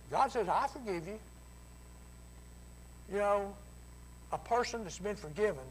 God 0.10 0.32
says, 0.32 0.48
I 0.48 0.68
forgive 0.68 1.08
you. 1.08 1.20
You 3.12 3.18
know, 3.18 3.54
a 4.32 4.38
person 4.38 4.84
that's 4.84 5.00
been 5.00 5.16
forgiven 5.16 5.64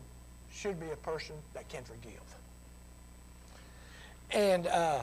should 0.54 0.78
be 0.80 0.90
a 0.90 0.97
person 0.97 1.35
that 1.54 1.69
can 1.69 1.83
forgive. 1.85 2.21
And, 4.30 4.66
uh, 4.66 5.02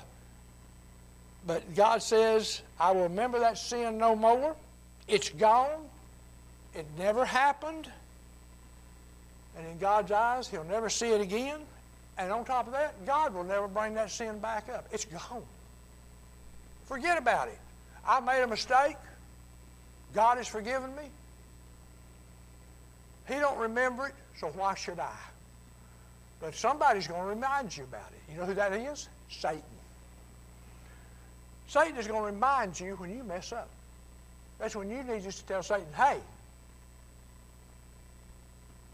but 1.46 1.76
God 1.76 2.02
says, 2.02 2.62
I 2.80 2.92
will 2.92 3.04
remember 3.04 3.40
that 3.40 3.58
sin 3.58 3.98
no 3.98 4.16
more. 4.16 4.56
It's 5.08 5.30
gone. 5.30 5.86
It 6.76 6.86
never 6.98 7.26
happened. 7.26 7.90
And 9.58 9.68
in 9.68 9.78
God's 9.80 10.12
eyes, 10.12 10.48
He'll 10.48 10.64
never 10.66 10.90
see 10.90 11.10
it 11.10 11.22
again. 11.22 11.60
And 12.18 12.32
on 12.32 12.46
top 12.46 12.68
of 12.68 12.74
that, 12.74 13.06
God 13.06 13.34
will 13.34 13.44
never 13.44 13.68
bring 13.68 13.94
that 13.96 14.12
sin 14.12 14.40
back 14.40 14.70
up. 14.70 14.88
It's 14.92 15.06
gone. 15.06 15.44
Forget 16.86 17.18
about 17.18 17.48
it. 17.48 17.60
I 18.08 18.20
made 18.20 18.42
a 18.42 18.48
mistake. 18.48 18.96
God 20.14 20.38
has 20.38 20.48
forgiven 20.48 20.96
me. 20.96 21.04
He 23.28 23.36
don't 23.36 23.58
remember 23.58 24.08
it, 24.08 24.16
so 24.40 24.48
why 24.48 24.74
should 24.76 25.00
I? 25.00 25.14
But 26.40 26.56
somebody's 26.56 27.08
going 27.08 27.22
to 27.22 27.28
remind 27.28 27.76
you 27.76 27.84
about 27.84 28.10
it. 28.12 28.32
You 28.32 28.40
know 28.40 28.46
who 28.46 28.54
that 28.54 28.74
is? 28.74 29.10
Satan. 29.30 29.62
Satan 31.68 31.98
is 31.98 32.08
going 32.08 32.22
to 32.22 32.26
remind 32.26 32.80
you 32.80 32.96
when 32.96 33.16
you 33.16 33.24
mess 33.24 33.52
up. 33.52 33.70
That's 34.60 34.76
when 34.76 34.90
you 34.90 35.04
need 35.04 35.24
just 35.24 35.40
to 35.40 35.46
tell 35.46 35.64
Satan, 35.64 35.88
hey, 35.96 36.18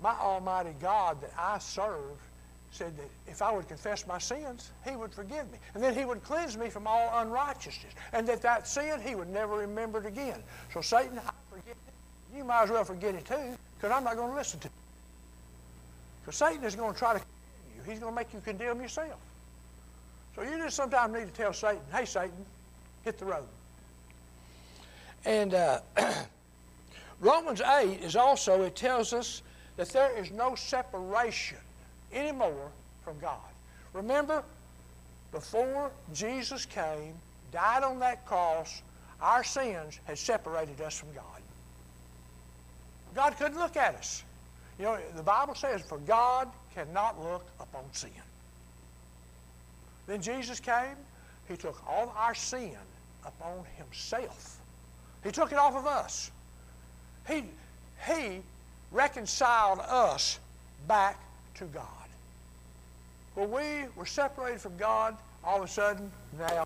my 0.02 0.14
Almighty 0.14 0.74
God 0.82 1.22
that 1.22 1.32
I 1.38 1.60
serve 1.60 2.18
said 2.72 2.98
that 2.98 3.08
if 3.28 3.42
I 3.42 3.52
would 3.52 3.68
confess 3.68 4.08
my 4.08 4.18
sins, 4.18 4.72
He 4.88 4.96
would 4.96 5.14
forgive 5.14 5.50
me. 5.52 5.60
And 5.76 5.84
then 5.84 5.96
He 5.96 6.06
would 6.06 6.24
cleanse 6.24 6.58
me 6.58 6.70
from 6.70 6.88
all 6.88 7.22
unrighteousness. 7.22 7.94
And 8.12 8.28
that 8.28 8.42
that 8.42 8.68
sin, 8.68 9.00
He 9.00 9.16
would 9.16 9.30
never 9.30 9.56
remember 9.56 10.00
it 10.00 10.06
again. 10.06 10.42
So 10.74 10.82
Satan, 10.82 11.20
I 11.20 11.32
forget 11.50 11.76
it. 11.88 12.38
You 12.38 12.44
might 12.44 12.64
as 12.64 12.72
well 12.72 12.84
forget 12.84 13.16
it 13.16 13.26
too, 13.26 13.56
because 13.78 13.92
I'm 13.92 14.04
not 14.04 14.16
going 14.16 14.32
to 14.32 14.36
listen 14.36 14.60
to 14.62 14.68
you. 14.68 14.74
Because 16.22 16.38
Satan 16.38 16.64
is 16.64 16.76
going 16.76 16.94
to 16.94 17.00
try 17.00 17.14
to. 17.14 17.22
He's 17.86 18.00
going 18.00 18.12
to 18.12 18.16
make 18.16 18.34
you 18.34 18.42
condemn 18.44 18.82
yourself. 18.82 19.20
So 20.36 20.42
you 20.42 20.58
just 20.58 20.76
sometimes 20.76 21.14
need 21.14 21.26
to 21.28 21.34
tell 21.34 21.54
Satan, 21.54 21.82
hey, 21.94 22.06
Satan, 22.06 22.46
hit 23.04 23.18
the 23.18 23.26
road. 23.26 23.46
And 25.26 25.54
uh, 25.54 25.80
Romans 27.22 27.62
8 27.62 28.02
is 28.02 28.16
also, 28.16 28.64
it 28.64 28.76
tells 28.76 29.14
us 29.14 29.42
that 29.78 29.90
there 29.90 30.16
is 30.18 30.32
no 30.32 30.56
separation 30.56 31.58
anymore 32.12 32.72
from 33.04 33.20
God. 33.20 33.40
Remember, 33.94 34.44
before 35.32 35.92
Jesus 36.14 36.66
came, 36.66 37.14
died 37.52 37.84
on 37.84 38.00
that 38.00 38.26
cross, 38.26 38.82
our 39.22 39.44
sins 39.44 40.00
had 40.06 40.18
separated 40.18 40.82
us 40.82 40.98
from 40.98 41.14
God. 41.14 41.24
God 43.16 43.38
couldn't 43.38 43.58
look 43.58 43.78
at 43.78 43.96
us. 43.96 44.24
You 44.80 44.86
know, 44.86 44.98
the 45.16 45.24
Bible 45.24 45.56
says, 45.56 45.82
for 45.82 46.00
God 46.00 46.50
cannot 46.74 47.22
look 47.22 47.46
upon 47.60 47.84
sin. 47.92 48.10
Then 50.08 50.22
Jesus 50.22 50.60
came, 50.60 50.96
He 51.48 51.56
took 51.56 51.82
all 51.88 52.14
our 52.18 52.36
sin 52.36 52.76
upon 53.26 53.64
Himself. 53.78 54.60
He 55.24 55.32
took 55.32 55.52
it 55.52 55.58
off 55.58 55.76
of 55.76 55.86
us. 55.86 56.32
He, 57.28 57.44
he 58.06 58.42
reconciled 58.92 59.80
us 59.80 60.40
back 60.88 61.18
to 61.56 61.66
God. 61.66 61.86
When 63.36 63.50
we 63.50 63.88
were 63.96 64.06
separated 64.06 64.62
from 64.62 64.78
God, 64.78 65.16
all 65.44 65.58
of 65.58 65.70
a 65.70 65.72
sudden, 65.72 66.12
now 66.38 66.66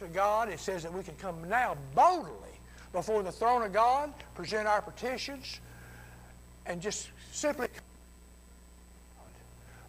to 0.00 0.06
God, 0.08 0.48
it 0.48 0.58
says 0.58 0.82
that 0.82 0.92
we 0.92 1.02
can 1.02 1.14
come 1.16 1.48
now 1.48 1.76
boldly 1.94 2.32
before 2.92 3.22
the 3.22 3.32
throne 3.32 3.62
of 3.62 3.72
God, 3.72 4.12
present 4.34 4.66
our 4.66 4.82
petitions, 4.82 5.60
and 6.66 6.80
just 6.80 7.08
simply 7.32 7.68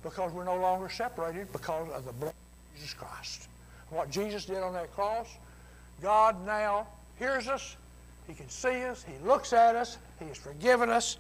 because 0.03 0.31
we're 0.33 0.43
no 0.43 0.57
longer 0.57 0.89
separated 0.89 1.51
because 1.51 1.89
of 1.91 2.05
the 2.05 2.11
blood 2.13 2.33
of 2.33 2.75
Jesus 2.75 2.93
Christ. 2.93 3.47
What 3.89 4.09
Jesus 4.09 4.45
did 4.45 4.57
on 4.57 4.73
that 4.73 4.93
cross, 4.93 5.27
God 6.01 6.45
now 6.45 6.87
hears 7.17 7.47
us, 7.47 7.77
He 8.27 8.33
can 8.33 8.49
see 8.49 8.83
us, 8.83 9.03
He 9.03 9.25
looks 9.25 9.53
at 9.53 9.75
us, 9.75 9.97
He 10.19 10.25
has 10.25 10.37
forgiven 10.37 10.89
us. 10.89 11.17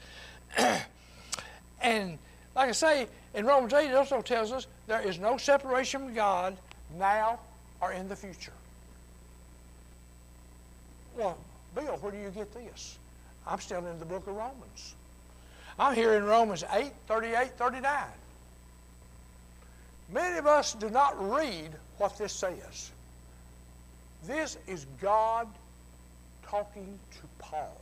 and 1.81 2.17
like 2.55 2.69
I 2.69 2.73
say, 2.73 3.07
in 3.33 3.45
Romans 3.45 3.73
8, 3.73 3.89
it 3.89 3.95
also 3.95 4.21
tells 4.21 4.51
us 4.51 4.67
there 4.87 5.01
is 5.01 5.17
no 5.17 5.37
separation 5.37 6.01
from 6.01 6.13
God 6.13 6.57
now 6.97 7.39
or 7.81 7.91
in 7.91 8.07
the 8.07 8.15
future. 8.15 8.53
Well, 11.17 11.37
Bill, 11.75 11.97
where 12.01 12.11
do 12.11 12.17
you 12.17 12.29
get 12.29 12.53
this? 12.53 12.97
I'm 13.47 13.59
still 13.59 13.85
in 13.85 13.99
the 13.99 14.05
book 14.05 14.27
of 14.27 14.35
Romans. 14.35 14.95
I'm 15.79 15.95
here 15.95 16.13
in 16.13 16.23
Romans 16.23 16.63
8, 16.71 16.91
38, 17.07 17.51
39. 17.57 17.93
Many 20.11 20.37
of 20.37 20.45
us 20.45 20.73
do 20.73 20.89
not 20.89 21.15
read 21.31 21.71
what 21.97 22.17
this 22.17 22.33
says. 22.33 22.91
This 24.25 24.57
is 24.67 24.85
God 25.01 25.47
talking 26.45 26.99
to 27.13 27.21
Paul. 27.39 27.75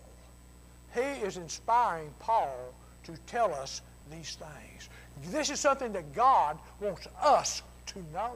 He 0.94 1.02
is 1.02 1.38
inspiring 1.38 2.10
Paul 2.20 2.74
to 3.04 3.14
tell 3.28 3.54
us 3.54 3.82
these 4.10 4.36
things. 4.36 4.90
This 5.28 5.50
is 5.50 5.60
something 5.60 5.92
that 5.94 6.14
God 6.16 6.58
wants 6.80 7.08
us 7.22 7.62
to 7.88 8.00
know 8.14 8.34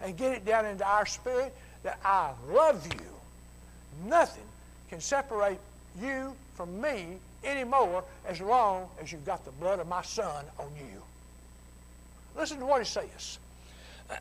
and 0.00 0.16
get 0.16 0.32
it 0.32 0.44
down 0.44 0.66
into 0.66 0.86
our 0.86 1.06
spirit 1.06 1.54
that 1.82 1.98
I 2.04 2.32
love 2.50 2.86
you. 2.92 4.08
Nothing 4.08 4.44
can 4.88 5.00
separate 5.00 5.58
you 6.00 6.34
from 6.54 6.80
me 6.80 7.18
anymore 7.44 8.04
as 8.26 8.40
long 8.40 8.88
as 9.00 9.12
you've 9.12 9.24
got 9.24 9.44
the 9.44 9.50
blood 9.52 9.80
of 9.80 9.88
my 9.88 10.02
son 10.02 10.44
on 10.58 10.68
you. 10.76 11.02
Listen 12.36 12.58
to 12.58 12.66
what 12.66 12.80
he 12.80 12.86
says. 12.86 13.38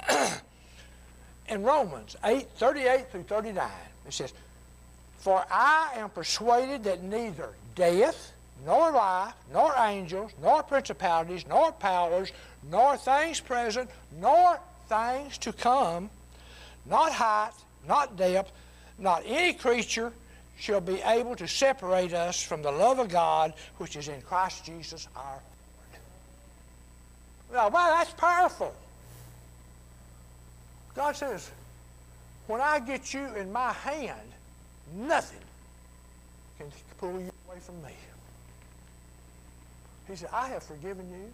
In 1.50 1.64
Romans 1.64 2.16
8, 2.24 2.48
38 2.58 3.12
through 3.12 3.24
39, 3.24 3.70
it 4.08 4.14
says, 4.14 4.34
For 5.18 5.44
I 5.52 5.94
am 5.96 6.10
persuaded 6.10 6.84
that 6.86 7.04
neither 7.04 7.50
death, 7.76 8.32
nor 8.66 8.92
life, 8.92 9.34
nor 9.52 9.74
angels, 9.78 10.32
nor 10.42 10.64
principalities, 10.64 11.46
nor 11.48 11.72
powers, 11.74 12.32
nor 12.70 12.96
things 12.98 13.40
present, 13.40 13.90
nor 14.20 14.60
things 14.88 15.38
to 15.40 15.52
come, 15.52 16.10
not 16.86 17.12
height, 17.12 17.52
not 17.88 18.16
depth, 18.16 18.52
not 18.98 19.24
any 19.26 19.54
creature 19.54 20.14
shall 20.58 20.82
be 20.82 21.02
able 21.02 21.36
to 21.36 21.48
separate 21.48 22.14
us 22.14 22.42
from 22.42 22.62
the 22.62 22.72
love 22.72 23.00
of 23.00 23.10
God 23.10 23.54
which 23.78 23.96
is 23.96 24.08
in 24.08 24.22
Christ 24.22 24.66
Jesus 24.66 25.08
our 25.16 25.40
Lord. 27.52 27.64
Now, 27.64 27.70
wow, 27.70 27.96
that's 27.98 28.14
powerful. 28.14 28.74
God 30.96 31.16
says, 31.16 31.50
when 32.48 32.62
I 32.62 32.80
get 32.80 33.14
you 33.14 33.26
in 33.36 33.52
my 33.52 33.72
hand, 33.74 34.20
nothing 34.96 35.40
can 36.58 36.68
pull 36.98 37.20
you 37.20 37.32
away 37.48 37.60
from 37.60 37.82
me. 37.84 37.92
He 40.08 40.16
said, 40.16 40.30
I 40.34 40.50
have 40.50 40.64
forgiven 40.64 41.10
you. 41.10 41.32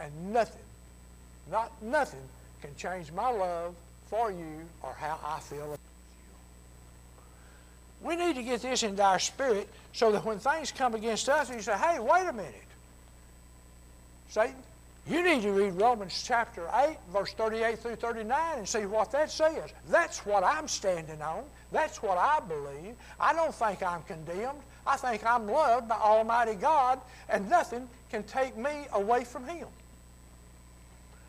And 0.00 0.32
nothing, 0.32 0.62
not 1.50 1.72
nothing, 1.82 2.20
can 2.60 2.74
change 2.76 3.10
my 3.12 3.30
love 3.30 3.74
for 4.06 4.30
you 4.30 4.60
or 4.82 4.92
how 4.92 5.18
I 5.24 5.40
feel 5.40 5.64
about 5.64 5.72
you. 5.72 5.87
We 8.02 8.16
need 8.16 8.36
to 8.36 8.42
get 8.42 8.62
this 8.62 8.82
into 8.82 9.02
our 9.02 9.18
spirit 9.18 9.68
so 9.92 10.12
that 10.12 10.24
when 10.24 10.38
things 10.38 10.70
come 10.70 10.94
against 10.94 11.28
us, 11.28 11.50
you 11.50 11.60
say, 11.60 11.76
hey, 11.76 11.98
wait 11.98 12.26
a 12.28 12.32
minute. 12.32 12.54
Satan, 14.30 14.54
you 15.08 15.22
need 15.24 15.42
to 15.42 15.52
read 15.52 15.72
Romans 15.72 16.22
chapter 16.26 16.68
8, 16.72 16.96
verse 17.12 17.32
38 17.32 17.78
through 17.78 17.96
39 17.96 18.58
and 18.58 18.68
see 18.68 18.86
what 18.86 19.10
that 19.12 19.30
says. 19.30 19.72
That's 19.88 20.24
what 20.26 20.44
I'm 20.44 20.68
standing 20.68 21.20
on. 21.22 21.44
That's 21.72 22.02
what 22.02 22.18
I 22.18 22.40
believe. 22.40 22.94
I 23.18 23.32
don't 23.32 23.54
think 23.54 23.82
I'm 23.82 24.02
condemned. 24.02 24.60
I 24.86 24.96
think 24.96 25.24
I'm 25.24 25.46
loved 25.46 25.88
by 25.88 25.96
Almighty 25.96 26.54
God, 26.54 27.00
and 27.28 27.48
nothing 27.50 27.88
can 28.10 28.22
take 28.22 28.56
me 28.56 28.86
away 28.92 29.24
from 29.24 29.46
Him. 29.46 29.66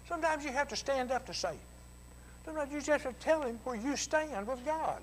Sometimes 0.07 0.43
you 0.43 0.51
have 0.51 0.67
to 0.69 0.75
stand 0.75 1.11
up 1.11 1.25
to 1.27 1.33
Satan. 1.33 1.59
Sometimes 2.45 2.71
you 2.71 2.81
just 2.81 3.03
have 3.03 3.03
to 3.03 3.23
tell 3.23 3.43
him 3.43 3.59
where 3.63 3.75
you 3.75 3.95
stand 3.95 4.47
with 4.47 4.65
God. 4.65 5.01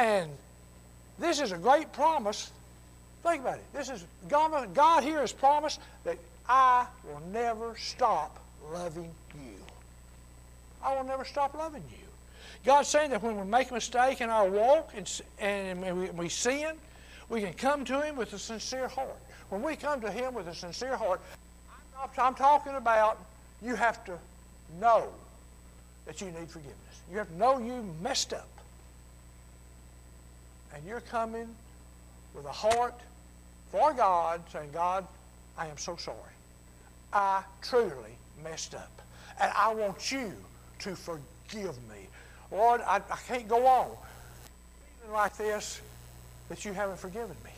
And 0.00 0.30
this 1.18 1.40
is 1.40 1.52
a 1.52 1.58
great 1.58 1.92
promise. 1.92 2.50
Think 3.22 3.42
about 3.42 3.58
it. 3.58 3.64
This 3.74 3.90
is 3.90 4.06
God, 4.30 4.74
God 4.74 5.04
here 5.04 5.20
has 5.20 5.30
promised 5.30 5.78
that 6.04 6.16
I 6.48 6.86
will 7.04 7.20
never 7.30 7.76
stop 7.76 8.38
loving 8.72 9.10
you. 9.34 9.56
I 10.82 10.96
will 10.96 11.04
never 11.04 11.26
stop 11.26 11.52
loving 11.52 11.84
you. 11.90 12.06
God's 12.64 12.88
saying 12.88 13.10
that 13.10 13.22
when 13.22 13.38
we 13.38 13.44
make 13.44 13.70
a 13.70 13.74
mistake 13.74 14.22
in 14.22 14.30
our 14.30 14.48
walk 14.48 14.92
and, 14.96 15.20
and 15.38 15.98
we, 16.00 16.08
we 16.10 16.28
sin, 16.30 16.76
we 17.28 17.42
can 17.42 17.52
come 17.52 17.84
to 17.84 18.00
Him 18.00 18.16
with 18.16 18.32
a 18.32 18.38
sincere 18.38 18.88
heart. 18.88 19.18
When 19.50 19.60
we 19.60 19.76
come 19.76 20.00
to 20.00 20.10
Him 20.10 20.32
with 20.32 20.48
a 20.48 20.54
sincere 20.54 20.96
heart, 20.96 21.20
I'm, 22.00 22.08
I'm 22.18 22.34
talking 22.34 22.74
about 22.74 23.18
you 23.60 23.74
have 23.74 24.02
to 24.06 24.18
know 24.80 25.08
that 26.06 26.22
you 26.22 26.28
need 26.28 26.48
forgiveness. 26.48 26.76
You 27.12 27.18
have 27.18 27.28
to 27.28 27.36
know 27.36 27.58
you 27.58 27.84
messed 28.00 28.32
up. 28.32 28.48
And 30.74 30.84
you're 30.86 31.00
coming 31.00 31.48
with 32.34 32.44
a 32.44 32.52
heart 32.52 32.98
for 33.70 33.92
God 33.92 34.42
saying, 34.52 34.70
God, 34.72 35.06
I 35.58 35.66
am 35.66 35.78
so 35.78 35.96
sorry. 35.96 36.16
I 37.12 37.42
truly 37.62 38.16
messed 38.42 38.74
up. 38.74 38.90
And 39.40 39.52
I 39.56 39.74
want 39.74 40.12
you 40.12 40.32
to 40.80 40.94
forgive 40.96 41.76
me. 41.88 42.08
Lord, 42.52 42.80
I, 42.82 42.96
I 42.96 43.16
can't 43.26 43.48
go 43.48 43.66
on 43.66 43.90
feeling 45.00 45.14
like 45.14 45.36
this 45.36 45.80
that 46.48 46.64
you 46.64 46.72
haven't 46.72 46.98
forgiven 46.98 47.36
me. 47.44 47.50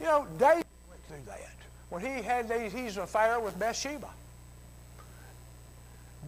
You 0.00 0.06
know, 0.06 0.26
David 0.38 0.64
went 0.88 1.02
through 1.08 1.24
that 1.26 1.54
when 1.88 2.02
he 2.02 2.22
had 2.22 2.48
these, 2.48 2.72
his 2.72 2.96
affair 2.96 3.40
with 3.40 3.58
Bathsheba. 3.58 4.08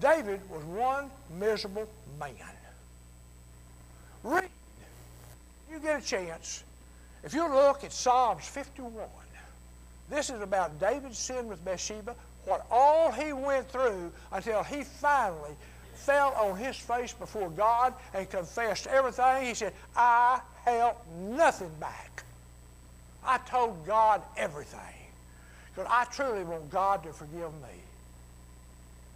David 0.00 0.40
was 0.50 0.62
one 0.64 1.10
miserable 1.38 1.88
man. 2.20 2.32
Read. 4.22 4.48
You 5.70 5.78
get 5.80 6.02
a 6.02 6.04
chance. 6.04 6.64
If 7.22 7.34
you 7.34 7.48
look 7.48 7.84
at 7.84 7.92
Psalms 7.92 8.46
51, 8.46 8.92
this 10.10 10.30
is 10.30 10.40
about 10.40 10.80
David's 10.80 11.18
sin 11.18 11.48
with 11.48 11.62
Bathsheba, 11.64 12.14
what 12.44 12.64
all 12.70 13.12
he 13.12 13.32
went 13.32 13.68
through 13.70 14.10
until 14.32 14.62
he 14.62 14.82
finally 14.82 15.54
fell 15.94 16.32
on 16.34 16.56
his 16.56 16.76
face 16.76 17.12
before 17.12 17.50
God 17.50 17.92
and 18.14 18.28
confessed 18.30 18.86
everything. 18.86 19.46
He 19.46 19.54
said, 19.54 19.74
I 19.94 20.40
held 20.64 20.94
nothing 21.18 21.70
back. 21.80 22.22
I 23.24 23.38
told 23.38 23.84
God 23.86 24.22
everything. 24.36 24.78
Because 25.74 25.90
I 25.90 26.04
truly 26.04 26.44
want 26.44 26.70
God 26.70 27.02
to 27.02 27.12
forgive 27.12 27.52
me. 27.54 27.82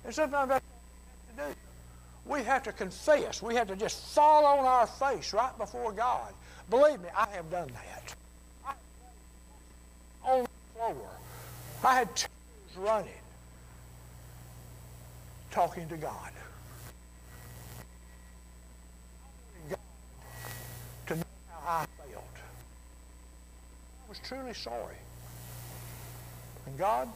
And 0.05 0.15
sometimes 0.15 0.51
that's 0.51 0.65
what 0.65 1.37
we 1.37 1.43
have 1.43 1.49
to 1.49 1.55
do. 1.55 1.59
We 2.27 2.43
have 2.43 2.63
to 2.65 2.73
confess. 2.73 3.43
We 3.43 3.55
have 3.55 3.69
to 3.69 3.77
just 3.77 4.15
fall 4.15 4.45
on 4.45 4.65
our 4.65 4.87
face 4.87 5.33
right 5.33 5.57
before 5.57 5.93
God. 5.93 6.33
Believe 6.71 7.01
me, 7.01 7.09
I 7.17 7.27
have 7.35 7.51
done 7.51 7.71
that. 7.75 8.15
On 10.25 10.43
the 10.43 10.49
floor. 10.75 11.09
I 11.85 11.95
had 11.97 12.15
tears 12.15 12.31
running, 12.77 13.11
talking 15.51 15.89
to 15.89 15.97
God. 15.97 16.31
To 21.07 21.17
know 21.17 21.25
how 21.65 21.81
I. 21.81 21.87
I 24.05 24.09
was 24.09 24.21
truly 24.21 24.55
sorry. 24.55 24.97
And 26.67 26.79
God, 26.79 27.09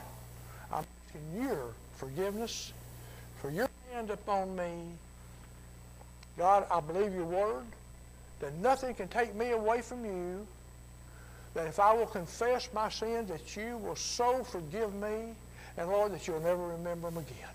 I'm 0.72 0.84
asking 1.06 1.42
your 1.42 1.68
forgiveness 1.96 2.72
for 3.40 3.50
your 3.50 3.68
hand 3.92 4.10
upon 4.10 4.56
me. 4.56 4.72
God, 6.36 6.66
I 6.70 6.80
believe 6.80 7.14
your 7.14 7.24
word 7.24 7.64
that 8.40 8.54
nothing 8.54 8.94
can 8.94 9.08
take 9.08 9.34
me 9.34 9.50
away 9.50 9.80
from 9.82 10.04
you. 10.04 10.46
That 11.54 11.66
if 11.66 11.80
I 11.80 11.94
will 11.94 12.06
confess 12.06 12.68
my 12.74 12.90
sins, 12.90 13.30
that 13.30 13.56
you 13.56 13.78
will 13.78 13.96
so 13.96 14.44
forgive 14.44 14.92
me, 14.94 15.32
and 15.78 15.88
Lord, 15.88 16.12
that 16.12 16.26
you'll 16.26 16.40
never 16.40 16.66
remember 16.68 17.08
them 17.08 17.18
again. 17.18 17.48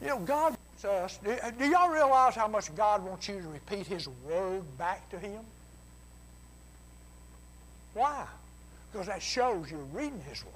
You 0.00 0.08
know, 0.08 0.18
God 0.20 0.56
wants 0.82 0.84
us. 0.84 1.18
Do, 1.22 1.36
do 1.58 1.68
y'all 1.68 1.90
realize 1.90 2.34
how 2.34 2.48
much 2.48 2.74
God 2.74 3.04
wants 3.04 3.28
you 3.28 3.40
to 3.40 3.48
repeat 3.48 3.86
His 3.86 4.08
word 4.28 4.62
back 4.78 5.08
to 5.10 5.18
Him? 5.18 5.42
Why? 7.94 8.24
Because 8.90 9.06
that 9.06 9.22
shows 9.22 9.70
you're 9.70 9.80
reading 9.92 10.22
His 10.28 10.44
word, 10.44 10.54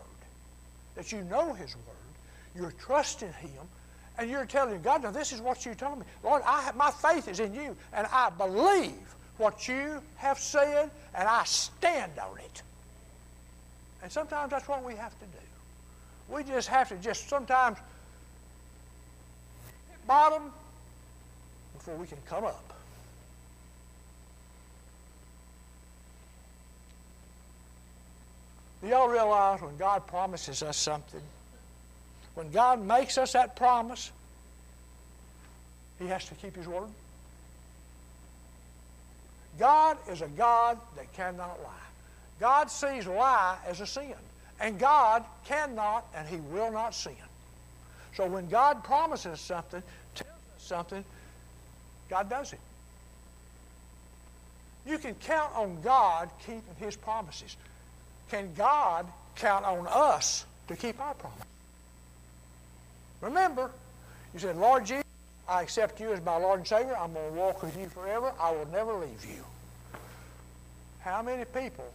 that 0.96 1.12
you 1.12 1.22
know 1.24 1.52
His 1.52 1.76
word, 1.76 2.56
you're 2.56 2.72
trusting 2.72 3.32
Him, 3.34 3.68
and 4.18 4.30
you're 4.30 4.46
telling 4.46 4.80
God, 4.82 5.02
now 5.02 5.10
this 5.10 5.32
is 5.32 5.40
what 5.40 5.66
you 5.66 5.74
told 5.74 5.98
me. 5.98 6.06
Lord, 6.22 6.42
I, 6.46 6.70
my 6.76 6.90
faith 6.90 7.28
is 7.28 7.40
in 7.40 7.54
you, 7.54 7.76
and 7.92 8.06
I 8.12 8.30
believe 8.30 8.92
what 9.38 9.66
you 9.66 10.00
have 10.16 10.38
said, 10.38 10.90
and 11.14 11.28
I 11.28 11.44
stand 11.44 12.12
on 12.18 12.38
it. 12.38 12.62
And 14.02 14.12
sometimes 14.12 14.50
that's 14.50 14.68
what 14.68 14.84
we 14.84 14.94
have 14.94 15.18
to 15.18 15.24
do. 15.24 16.34
We 16.34 16.44
just 16.44 16.68
have 16.68 16.88
to 16.90 16.96
just 16.96 17.28
sometimes 17.28 17.78
hit 19.90 20.06
bottom 20.06 20.52
before 21.72 21.96
we 21.96 22.06
can 22.06 22.18
come 22.26 22.44
up. 22.44 22.72
Do 28.82 28.88
y'all 28.90 29.08
realize 29.08 29.62
when 29.62 29.76
God 29.78 30.06
promises 30.06 30.62
us 30.62 30.76
something, 30.76 31.22
when 32.34 32.50
God 32.50 32.84
makes 32.84 33.18
us 33.18 33.32
that 33.32 33.56
promise, 33.56 34.10
He 35.98 36.06
has 36.06 36.24
to 36.26 36.34
keep 36.34 36.56
His 36.56 36.66
word. 36.66 36.88
God 39.58 39.98
is 40.10 40.20
a 40.20 40.28
God 40.28 40.78
that 40.96 41.12
cannot 41.14 41.62
lie. 41.62 41.70
God 42.40 42.70
sees 42.70 43.06
lie 43.06 43.56
as 43.66 43.80
a 43.80 43.86
sin. 43.86 44.14
And 44.60 44.78
God 44.78 45.24
cannot 45.44 46.06
and 46.14 46.26
He 46.28 46.36
will 46.36 46.72
not 46.72 46.94
sin. 46.94 47.14
So 48.16 48.26
when 48.26 48.48
God 48.48 48.84
promises 48.84 49.40
something, 49.40 49.82
tells 50.14 50.30
us 50.30 50.62
something, 50.62 51.04
God 52.08 52.28
does 52.28 52.52
it. 52.52 52.60
You 54.86 54.98
can 54.98 55.14
count 55.14 55.54
on 55.56 55.80
God 55.82 56.30
keeping 56.40 56.62
His 56.78 56.96
promises. 56.96 57.56
Can 58.30 58.52
God 58.54 59.06
count 59.36 59.64
on 59.64 59.86
us 59.88 60.44
to 60.68 60.76
keep 60.76 61.00
our 61.00 61.14
promise? 61.14 61.38
Remember, 63.24 63.70
you 64.34 64.40
said, 64.40 64.56
Lord 64.58 64.84
Jesus, 64.84 65.04
I 65.48 65.62
accept 65.62 65.98
you 65.98 66.12
as 66.12 66.22
my 66.22 66.36
Lord 66.36 66.58
and 66.58 66.68
Savior. 66.68 66.94
I'm 66.94 67.14
going 67.14 67.32
to 67.32 67.38
walk 67.40 67.62
with 67.62 67.74
you 67.78 67.88
forever. 67.88 68.34
I 68.38 68.50
will 68.50 68.68
never 68.70 68.92
leave 68.92 69.24
you. 69.24 69.42
How 71.00 71.22
many 71.22 71.46
people 71.46 71.90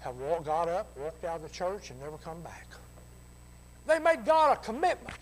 have 0.00 0.14
walked, 0.16 0.44
got 0.44 0.68
up, 0.68 0.94
walked 0.98 1.24
out 1.24 1.36
of 1.36 1.42
the 1.42 1.48
church, 1.48 1.88
and 1.88 1.98
never 2.00 2.18
come 2.18 2.38
back? 2.42 2.66
They 3.86 3.98
made 3.98 4.26
God 4.26 4.58
a 4.58 4.60
commitment. 4.60 5.16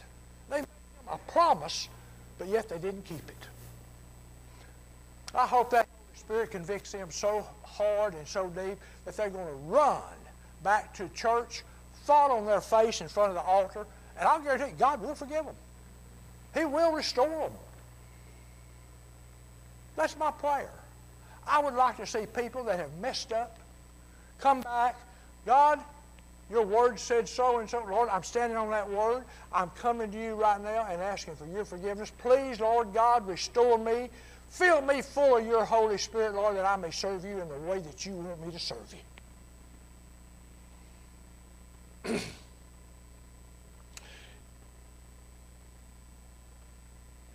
They 0.51 0.59
made 0.59 0.66
a 1.09 1.18
promise, 1.31 1.88
but 2.38 2.48
yet 2.48 2.68
they 2.68 2.79
didn't 2.79 3.05
keep 3.05 3.29
it. 3.29 3.46
I 5.33 5.46
hope 5.46 5.70
that 5.70 5.87
Spirit 6.16 6.51
convicts 6.51 6.90
them 6.90 7.11
so 7.12 7.46
hard 7.62 8.14
and 8.14 8.27
so 8.27 8.48
deep 8.48 8.79
that 9.05 9.16
they're 9.16 9.31
going 9.31 9.46
to 9.46 9.61
run 9.68 10.03
back 10.64 10.92
to 10.94 11.09
church, 11.11 11.62
fall 12.05 12.33
on 12.33 12.46
their 12.46 12.61
face 12.61 13.01
in 13.01 13.07
front 13.07 13.29
of 13.31 13.37
the 13.37 13.42
altar, 13.42 13.87
and 14.18 14.29
I'll 14.29 14.40
guarantee 14.40 14.66
you, 14.66 14.77
God 14.79 15.01
will 15.03 15.14
forgive 15.14 15.44
them. 15.44 15.55
He 16.55 16.64
will 16.64 16.92
restore 16.92 17.29
them. 17.29 17.53
That's 19.96 20.18
my 20.18 20.31
prayer. 20.31 20.70
I 21.46 21.61
would 21.61 21.75
like 21.75 21.96
to 21.98 22.07
see 22.07 22.27
people 22.27 22.64
that 22.64 22.79
have 22.79 22.94
messed 23.01 23.33
up 23.33 23.59
come 24.38 24.61
back. 24.61 24.96
God, 25.46 25.81
your 26.51 26.64
word 26.64 26.98
said 26.98 27.29
so 27.29 27.59
and 27.59 27.68
so. 27.68 27.85
Lord, 27.88 28.09
I'm 28.11 28.22
standing 28.22 28.57
on 28.57 28.70
that 28.70 28.88
word. 28.88 29.25
I'm 29.53 29.70
coming 29.70 30.11
to 30.12 30.18
you 30.18 30.35
right 30.35 30.61
now 30.61 30.87
and 30.88 31.01
asking 31.03 31.37
for 31.37 31.46
your 31.46 31.64
forgiveness. 31.64 32.12
Please, 32.18 32.61
Lord 32.61 32.92
God, 32.92 33.27
restore 33.27 33.79
me. 33.79 34.09
Fill 34.51 34.83
me 34.83 35.01
full 35.01 35.38
of 35.38 35.46
your 35.46 35.64
Holy 35.64 35.96
Spirit, 35.96 36.35
Lord, 36.35 36.57
that 36.57 36.66
I 36.66 36.77
may 36.77 36.90
serve 36.90 37.25
you 37.25 37.40
in 37.40 37.48
the 37.48 37.59
way 37.70 37.79
that 37.79 38.05
you 38.05 38.12
want 38.12 38.44
me 38.44 38.53
to 38.53 38.59
serve 38.59 38.94
you. 42.05 42.18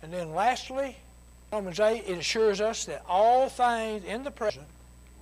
And 0.02 0.12
then 0.12 0.34
lastly, 0.34 0.96
Romans 1.52 1.80
8, 1.80 2.04
it 2.06 2.18
assures 2.18 2.60
us 2.60 2.84
that 2.84 3.02
all 3.08 3.48
things 3.48 4.04
in 4.04 4.22
the 4.22 4.30
present, 4.30 4.66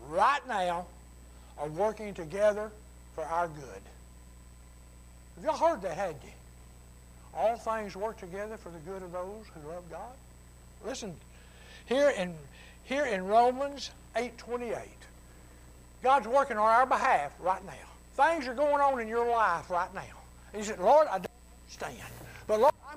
right 0.08 0.46
now, 0.48 0.86
are 1.58 1.68
working 1.68 2.12
together 2.12 2.70
for 3.14 3.24
our 3.24 3.48
good. 3.48 3.82
Have 5.36 5.44
y'all 5.44 5.56
heard 5.56 5.82
that, 5.82 5.96
hadn't 5.96 6.22
you? 6.22 6.30
All 7.34 7.56
things 7.56 7.96
work 7.96 8.18
together 8.18 8.56
for 8.56 8.70
the 8.70 8.78
good 8.78 9.02
of 9.02 9.12
those 9.12 9.44
who 9.54 9.68
love 9.68 9.84
God. 9.90 10.14
Listen, 10.84 11.14
here 11.86 12.10
in, 12.10 12.34
here 12.84 13.04
in 13.06 13.26
Romans 13.26 13.90
8.28, 14.16 14.78
God's 16.02 16.26
working 16.26 16.56
on 16.56 16.68
our 16.68 16.86
behalf 16.86 17.32
right 17.40 17.64
now. 17.64 17.72
Things 18.14 18.46
are 18.48 18.54
going 18.54 18.80
on 18.80 19.00
in 19.00 19.08
your 19.08 19.28
life 19.28 19.70
right 19.70 19.92
now. 19.94 20.02
And 20.52 20.62
you 20.62 20.72
say, 20.72 20.78
Lord, 20.80 21.06
I 21.08 21.18
don't 21.18 21.30
understand. 21.64 22.12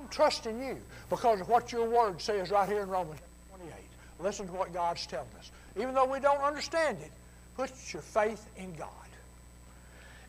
I'm 0.00 0.08
trusting 0.08 0.62
you 0.62 0.78
because 1.08 1.40
of 1.40 1.48
what 1.48 1.72
your 1.72 1.88
word 1.88 2.20
says 2.20 2.50
right 2.50 2.68
here 2.68 2.82
in 2.82 2.88
Romans 2.88 3.20
28. 3.56 3.74
Listen 4.20 4.46
to 4.46 4.52
what 4.52 4.72
God's 4.72 5.06
telling 5.06 5.28
us. 5.38 5.50
Even 5.76 5.94
though 5.94 6.06
we 6.06 6.20
don't 6.20 6.40
understand 6.40 6.98
it, 7.00 7.10
put 7.56 7.70
your 7.92 8.02
faith 8.02 8.46
in 8.56 8.72
God. 8.74 8.88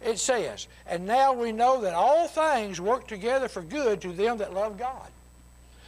It 0.04 0.20
says, 0.20 0.68
And 0.88 1.06
now 1.06 1.34
we 1.34 1.52
know 1.52 1.82
that 1.82 1.94
all 1.94 2.28
things 2.28 2.82
work 2.82 3.08
together 3.08 3.48
for 3.48 3.62
good 3.62 4.02
to 4.02 4.12
them 4.12 4.38
that 4.40 4.54
love 4.54 4.78
God, 4.78 5.08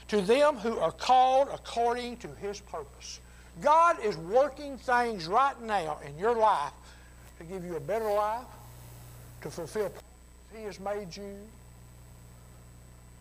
to 0.10 0.22
them 0.22 0.56
who 0.56 0.78
are 0.78 0.92
called 0.92 1.50
according 1.52 2.18
to 2.18 2.28
his 2.40 2.60
purpose. 2.60 3.20
God 3.62 3.98
is 4.04 4.18
working 4.18 4.78
things 4.78 5.28
right 5.28 5.60
now 5.62 6.00
in 6.08 6.18
your 6.18 6.36
life 6.36 6.74
to 7.40 7.44
give 7.44 7.64
you 7.64 7.76
a 7.76 7.80
better 7.80 8.12
life, 8.12 8.46
to 9.42 9.50
fulfill 9.50 9.92
He 10.56 10.64
has 10.64 10.80
made 10.80 11.16
you. 11.16 11.36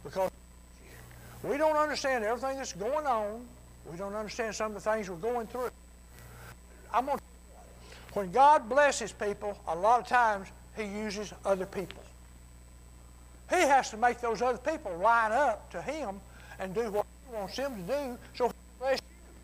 Because 0.05 0.31
we 1.43 1.57
don't 1.57 1.77
understand 1.77 2.25
everything 2.25 2.57
that's 2.57 2.73
going 2.73 3.07
on. 3.07 3.45
We 3.91 3.97
don't 3.97 4.15
understand 4.15 4.55
some 4.55 4.77
of 4.77 4.83
the 4.83 4.91
things 4.91 5.11
we're 5.11 5.17
going 5.17 5.47
through. 5.49 5.71
I'm 6.95 7.07
going 7.07 7.19
to, 7.19 7.25
when 8.13 8.31
God 8.31 8.69
blesses 8.69 9.13
people, 9.13 9.59
a 9.67 9.75
lot 9.75 10.01
of 10.01 10.07
times 10.07 10.49
He 10.77 10.85
uses 10.85 11.33
other 11.45 11.67
people. 11.67 12.03
He 13.51 13.61
has 13.61 13.91
to 13.91 13.97
make 13.97 14.21
those 14.21 14.41
other 14.41 14.59
people 14.59 14.97
line 14.99 15.33
up 15.33 15.71
to 15.73 15.83
Him 15.83 16.21
and 16.61 16.75
do 16.75 16.91
what 16.91 17.07
He 17.29 17.37
wants 17.37 17.57
them 17.57 17.75
to 17.75 17.93
do 17.93 18.19
so 18.35 18.49
He 18.49 18.55
bless 18.79 18.99
you. 18.99 19.35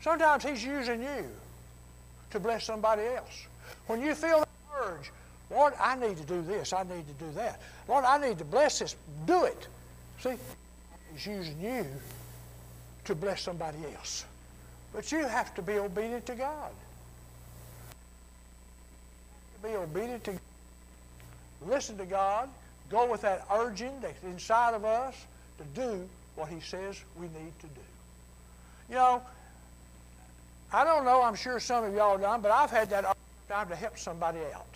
Sometimes 0.00 0.44
He's 0.44 0.64
using 0.64 1.02
you 1.02 1.26
to 2.30 2.40
bless 2.40 2.64
somebody 2.64 3.02
else. 3.02 3.46
When 3.86 4.00
you 4.00 4.14
feel 4.14 4.40
that 4.40 4.48
urge, 4.82 5.12
Lord, 5.50 5.74
I 5.80 5.94
need 5.96 6.16
to 6.16 6.24
do 6.24 6.42
this, 6.42 6.72
I 6.72 6.82
need 6.82 7.06
to 7.06 7.24
do 7.24 7.30
that. 7.34 7.60
Lord, 7.86 8.04
I 8.04 8.18
need 8.18 8.38
to 8.38 8.44
bless 8.44 8.78
this. 8.78 8.96
Do 9.26 9.44
it. 9.44 9.68
See, 10.20 10.34
Using 11.24 11.60
you 11.60 11.86
to 13.04 13.14
bless 13.14 13.42
somebody 13.42 13.78
else. 13.94 14.24
But 14.92 15.10
you 15.10 15.26
have 15.26 15.54
to 15.54 15.62
be 15.62 15.78
obedient 15.78 16.26
to 16.26 16.34
God. 16.34 16.70
Be 19.62 19.70
obedient 19.70 20.24
to 20.24 20.32
God. 20.32 20.40
Listen 21.66 21.96
to 21.98 22.04
God. 22.04 22.48
Go 22.90 23.10
with 23.10 23.22
that 23.22 23.46
urging 23.52 23.98
that's 24.00 24.22
inside 24.24 24.74
of 24.74 24.84
us 24.84 25.26
to 25.58 25.64
do 25.80 26.08
what 26.34 26.48
He 26.48 26.60
says 26.60 27.00
we 27.18 27.26
need 27.26 27.58
to 27.60 27.66
do. 27.66 27.80
You 28.90 28.96
know, 28.96 29.22
I 30.72 30.84
don't 30.84 31.04
know, 31.04 31.22
I'm 31.22 31.34
sure 31.34 31.58
some 31.58 31.84
of 31.84 31.94
y'all 31.94 32.18
done, 32.18 32.40
but 32.40 32.50
I've 32.50 32.70
had 32.70 32.90
that 32.90 33.16
time 33.48 33.68
to 33.68 33.76
help 33.76 33.98
somebody 33.98 34.38
out. 34.54 34.66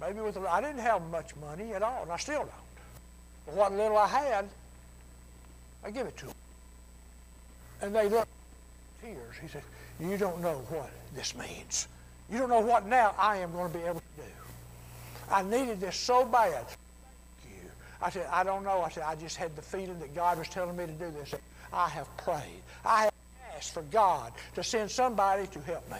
Maybe 0.00 0.20
with, 0.20 0.36
I 0.38 0.60
didn't 0.60 0.78
have 0.78 1.02
much 1.10 1.34
money 1.36 1.74
at 1.74 1.82
all, 1.82 2.02
and 2.04 2.12
I 2.12 2.16
still 2.16 2.40
don't. 2.40 2.50
But 3.46 3.54
what 3.54 3.72
little 3.72 3.98
I 3.98 4.06
had, 4.06 4.48
I 5.84 5.90
give 5.90 6.06
it 6.06 6.16
to 6.18 6.26
them. 6.26 6.34
And 7.82 7.94
they 7.94 8.08
look, 8.08 8.28
tears. 9.02 9.36
He 9.40 9.48
said, 9.48 9.62
you 9.98 10.16
don't 10.16 10.40
know 10.40 10.62
what 10.68 10.90
this 11.14 11.34
means. 11.34 11.88
You 12.30 12.38
don't 12.38 12.48
know 12.48 12.60
what 12.60 12.86
now 12.86 13.14
I 13.18 13.38
am 13.38 13.52
going 13.52 13.72
to 13.72 13.78
be 13.78 13.84
able 13.84 14.00
to 14.00 14.22
do. 14.22 14.22
I 15.30 15.42
needed 15.42 15.80
this 15.80 15.96
so 15.96 16.24
bad. 16.24 16.64
You. 17.44 17.70
I 18.02 18.10
said, 18.10 18.26
I 18.30 18.44
don't 18.44 18.64
know. 18.64 18.82
I 18.82 18.88
said, 18.88 19.04
I 19.04 19.14
just 19.14 19.36
had 19.36 19.54
the 19.56 19.62
feeling 19.62 19.98
that 20.00 20.14
God 20.14 20.38
was 20.38 20.48
telling 20.48 20.76
me 20.76 20.86
to 20.86 20.92
do 20.92 21.10
this. 21.10 21.34
I 21.72 21.88
have 21.88 22.14
prayed. 22.18 22.62
I 22.84 23.04
have 23.04 23.12
asked 23.56 23.74
for 23.74 23.82
God 23.82 24.32
to 24.54 24.62
send 24.62 24.90
somebody 24.90 25.46
to 25.48 25.60
help 25.60 25.88
me. 25.90 25.98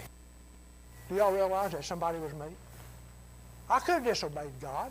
Do 1.08 1.16
y'all 1.16 1.32
realize 1.32 1.72
that 1.72 1.84
somebody 1.84 2.18
was 2.18 2.32
me? 2.34 2.46
I 3.68 3.78
could 3.80 3.94
have 3.94 4.04
disobeyed 4.04 4.50
God. 4.60 4.90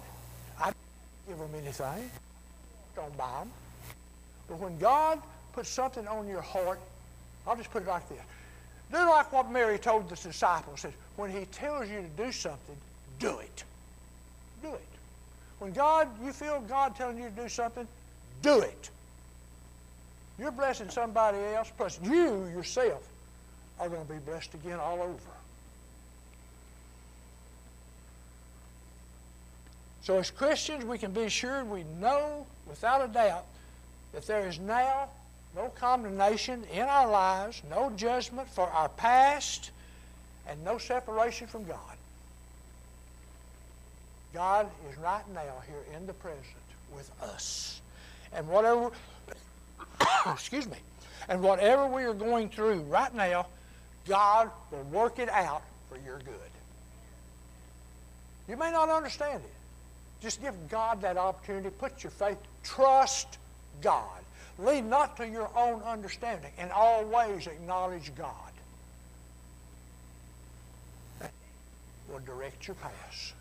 I 0.60 0.65
didn't 0.65 0.75
give 1.28 1.38
them 1.38 1.62
anything. 1.62 2.10
Don't 2.95 3.17
buy 3.17 3.39
them. 3.39 3.52
But 4.49 4.59
when 4.59 4.77
God 4.79 5.21
puts 5.53 5.69
something 5.69 6.07
on 6.07 6.27
your 6.27 6.41
heart, 6.41 6.79
I'll 7.47 7.55
just 7.55 7.71
put 7.71 7.83
it 7.83 7.88
like 7.88 8.07
this. 8.09 8.19
Do 8.91 8.97
like 8.97 9.31
what 9.31 9.51
Mary 9.51 9.77
told 9.77 10.09
the 10.09 10.15
disciples. 10.15 10.81
Says, 10.81 10.93
when 11.15 11.31
he 11.31 11.45
tells 11.45 11.88
you 11.89 12.01
to 12.01 12.23
do 12.23 12.31
something, 12.31 12.75
do 13.19 13.38
it. 13.38 13.63
Do 14.63 14.69
it. 14.69 14.81
When 15.59 15.71
God, 15.73 16.07
you 16.23 16.33
feel 16.33 16.62
God 16.67 16.95
telling 16.95 17.17
you 17.17 17.25
to 17.25 17.43
do 17.43 17.47
something, 17.47 17.88
do 18.41 18.62
it. 18.62 18.89
You're 20.39 20.51
blessing 20.51 20.89
somebody 20.89 21.38
else, 21.53 21.71
plus 21.75 21.99
you 22.01 22.45
yourself 22.47 23.07
are 23.79 23.89
going 23.89 24.05
to 24.05 24.13
be 24.13 24.19
blessed 24.19 24.53
again 24.53 24.79
all 24.79 25.01
over. 25.01 25.19
So, 30.01 30.17
as 30.17 30.31
Christians, 30.31 30.85
we 30.85 30.97
can 30.97 31.12
be 31.12 31.23
assured 31.23 31.69
we 31.69 31.83
know 31.99 32.47
without 32.67 33.03
a 33.03 33.07
doubt 33.07 33.45
that 34.13 34.26
there 34.26 34.48
is 34.48 34.60
now 34.60 35.10
no 35.56 35.69
condemnation 35.69 36.63
in 36.74 36.84
our 36.84 37.10
lives, 37.10 37.62
no 37.69 37.91
judgment 37.95 38.48
for 38.50 38.67
our 38.69 38.89
past, 38.89 39.72
and 40.48 40.63
no 40.63 40.78
separation 40.78 41.48
from 41.48 41.65
God. 41.65 41.78
God 44.34 44.69
is 44.89 44.98
right 44.98 45.28
now 45.34 45.62
here 45.67 45.95
in 45.95 46.06
the 46.06 46.13
present 46.13 46.43
with 46.95 47.10
us. 47.22 47.82
And 48.34 48.48
whatever, 48.48 48.91
excuse 50.32 50.67
me, 50.67 50.78
and 51.28 51.41
whatever 51.41 51.88
we 51.88 52.04
are 52.04 52.13
going 52.13 52.50
through 52.50 52.82
right 52.82 53.13
now, 53.13 53.48
God 54.08 54.50
will 54.72 54.84
work 54.84 55.19
it 55.19 55.30
out 55.30 55.63
for 55.89 55.98
your 56.06 56.19
good. 56.19 56.36
You 58.48 58.58
may 58.58 58.72
not 58.72 58.89
understand 58.89 59.43
it. 59.43 59.52
Just 60.22 60.41
give 60.41 60.54
God 60.69 61.02
that 61.02 61.17
opportunity. 61.17 61.69
Put 61.69 62.04
your 62.04 62.12
faith. 62.12 62.38
Trust 62.63 63.38
God. 63.81 64.19
Lean 64.57 64.89
not 64.89 65.15
to 65.17 65.27
your 65.27 65.49
own 65.55 65.81
understanding 65.83 66.51
and 66.57 66.71
always 66.71 67.47
acknowledge 67.47 68.13
God. 68.15 68.33
Will 72.09 72.19
direct 72.19 72.67
your 72.67 72.75
path. 72.75 73.33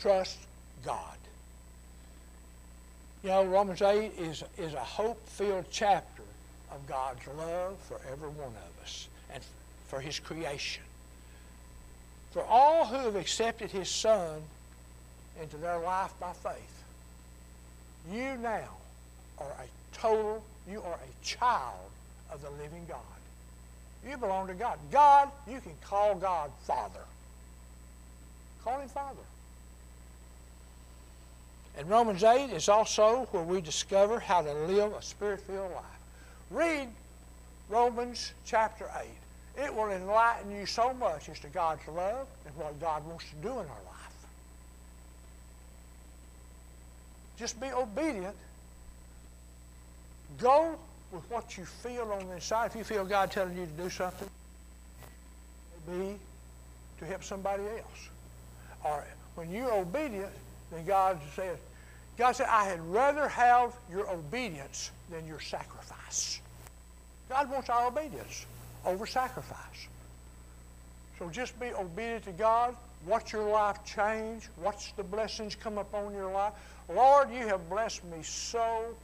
Trust 0.00 0.38
God. 0.84 1.16
You 3.22 3.28
know, 3.28 3.44
Romans 3.44 3.82
8 3.82 4.12
is, 4.18 4.42
is 4.58 4.74
a 4.74 4.80
hope-filled 4.80 5.66
chapter 5.70 6.22
of 6.72 6.84
God's 6.88 7.24
love 7.38 7.78
for 7.86 8.00
every 8.10 8.30
one 8.30 8.48
of 8.48 8.82
us 8.82 9.06
and 9.32 9.42
for 9.86 10.00
his 10.00 10.18
creation. 10.18 10.82
For 12.32 12.42
all 12.42 12.84
who 12.86 12.96
have 12.96 13.14
accepted 13.14 13.70
his 13.70 13.88
Son 13.88 14.42
into 15.40 15.56
their 15.58 15.78
life 15.78 16.12
by 16.18 16.32
faith, 16.32 16.81
you 18.10 18.36
now 18.36 18.68
are 19.38 19.46
a 19.46 19.96
total, 19.96 20.42
you 20.68 20.82
are 20.82 20.94
a 20.94 21.24
child 21.24 21.90
of 22.32 22.42
the 22.42 22.50
living 22.50 22.84
God. 22.88 22.98
You 24.08 24.16
belong 24.16 24.48
to 24.48 24.54
God. 24.54 24.78
God, 24.90 25.28
you 25.46 25.60
can 25.60 25.72
call 25.84 26.14
God 26.14 26.50
Father. 26.64 27.04
Call 28.64 28.80
him 28.80 28.88
Father. 28.88 29.16
And 31.78 31.88
Romans 31.88 32.22
8 32.22 32.50
is 32.50 32.68
also 32.68 33.28
where 33.30 33.42
we 33.42 33.60
discover 33.60 34.20
how 34.20 34.42
to 34.42 34.52
live 34.52 34.92
a 34.92 35.02
spirit-filled 35.02 35.72
life. 35.72 35.84
Read 36.50 36.88
Romans 37.70 38.32
chapter 38.44 38.90
8. 39.00 39.64
It 39.64 39.74
will 39.74 39.90
enlighten 39.90 40.50
you 40.50 40.66
so 40.66 40.92
much 40.94 41.28
as 41.28 41.38
to 41.40 41.48
God's 41.48 41.86
love 41.88 42.26
and 42.46 42.56
what 42.56 42.78
God 42.80 43.06
wants 43.06 43.24
to 43.30 43.36
do 43.36 43.48
in 43.48 43.58
our 43.58 43.64
life. 43.64 44.11
Just 47.42 47.60
be 47.60 47.72
obedient. 47.72 48.36
Go 50.38 50.78
with 51.10 51.28
what 51.28 51.58
you 51.58 51.64
feel 51.64 52.12
on 52.12 52.28
the 52.28 52.34
inside. 52.34 52.66
If 52.66 52.76
you 52.76 52.84
feel 52.84 53.04
God 53.04 53.32
telling 53.32 53.56
you 53.56 53.66
to 53.66 53.82
do 53.82 53.90
something, 53.90 54.28
be 55.88 56.20
to 57.00 57.04
help 57.04 57.24
somebody 57.24 57.64
else. 57.64 58.08
Or 58.84 59.04
when 59.34 59.50
you're 59.50 59.72
obedient, 59.72 60.30
then 60.70 60.86
God 60.86 61.18
says, 61.34 61.58
God 62.16 62.36
said, 62.36 62.46
I 62.48 62.64
had 62.64 62.80
rather 62.92 63.26
have 63.26 63.74
your 63.90 64.08
obedience 64.08 64.92
than 65.10 65.26
your 65.26 65.40
sacrifice. 65.40 66.40
God 67.28 67.50
wants 67.50 67.68
our 67.70 67.88
obedience 67.88 68.46
over 68.86 69.04
sacrifice. 69.04 69.88
So 71.18 71.28
just 71.28 71.58
be 71.58 71.72
obedient 71.72 72.24
to 72.26 72.32
God. 72.32 72.76
Watch 73.04 73.32
your 73.32 73.50
life 73.50 73.84
change. 73.84 74.48
Watch 74.62 74.94
the 74.94 75.02
blessings 75.02 75.56
come 75.56 75.78
upon 75.78 76.14
your 76.14 76.30
life. 76.30 76.52
Lord, 76.94 77.30
you 77.30 77.46
have 77.48 77.68
blessed 77.68 78.04
me 78.04 78.22
so 78.22 78.94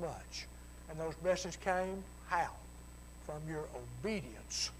much. 0.00 0.46
And 0.90 0.98
those 0.98 1.14
blessings 1.16 1.56
came 1.56 2.02
how? 2.28 2.50
From 3.26 3.40
your 3.48 3.64
obedience 4.02 4.70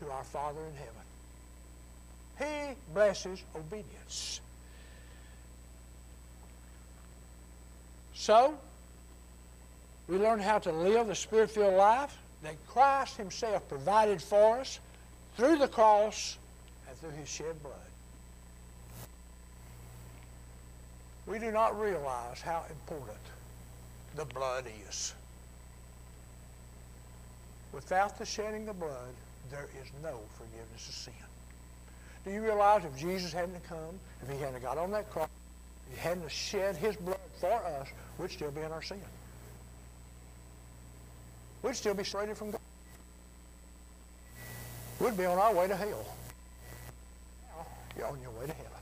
to 0.00 0.10
our 0.10 0.24
Father 0.24 0.60
in 0.60 0.74
heaven. 0.76 0.94
He 2.38 2.74
blesses 2.92 3.42
obedience. 3.54 4.40
So, 8.14 8.56
we 10.08 10.18
learn 10.18 10.40
how 10.40 10.58
to 10.60 10.72
live 10.72 11.06
the 11.06 11.14
spirit-filled 11.14 11.74
life 11.74 12.16
that 12.42 12.54
Christ 12.68 13.16
himself 13.16 13.66
provided 13.68 14.20
for 14.20 14.58
us 14.58 14.80
through 15.36 15.58
the 15.58 15.68
cross 15.68 16.36
and 16.88 16.98
through 16.98 17.10
his 17.10 17.28
shed 17.28 17.62
blood. 17.62 17.74
We 21.26 21.38
do 21.38 21.50
not 21.50 21.78
realize 21.80 22.40
how 22.42 22.64
important 22.70 23.18
the 24.14 24.24
blood 24.26 24.66
is. 24.88 25.14
Without 27.72 28.18
the 28.18 28.26
shedding 28.26 28.68
of 28.68 28.78
blood, 28.78 29.14
there 29.50 29.68
is 29.82 29.90
no 30.02 30.20
forgiveness 30.36 30.88
of 30.88 30.94
sin. 30.94 31.14
Do 32.24 32.30
you 32.30 32.42
realize 32.42 32.84
if 32.84 32.96
Jesus 32.96 33.32
hadn't 33.32 33.62
come, 33.68 33.98
if 34.22 34.30
he 34.30 34.38
hadn't 34.38 34.62
got 34.62 34.78
on 34.78 34.90
that 34.92 35.10
cross, 35.10 35.28
if 35.90 35.98
he 35.98 36.08
hadn't 36.08 36.30
shed 36.30 36.76
his 36.76 36.96
blood 36.96 37.18
for 37.40 37.52
us, 37.52 37.88
we'd 38.18 38.30
still 38.30 38.50
be 38.50 38.60
in 38.60 38.72
our 38.72 38.82
sin. 38.82 39.00
We'd 41.62 41.76
still 41.76 41.94
be 41.94 42.04
separated 42.04 42.36
from 42.36 42.50
God. 42.50 42.60
We'd 45.00 45.16
be 45.16 45.24
on 45.24 45.38
our 45.38 45.54
way 45.54 45.66
to 45.66 45.76
hell. 45.76 46.06
You're 47.96 48.06
on 48.06 48.20
your 48.20 48.30
way 48.30 48.46
to 48.46 48.52
heaven. 48.52 48.73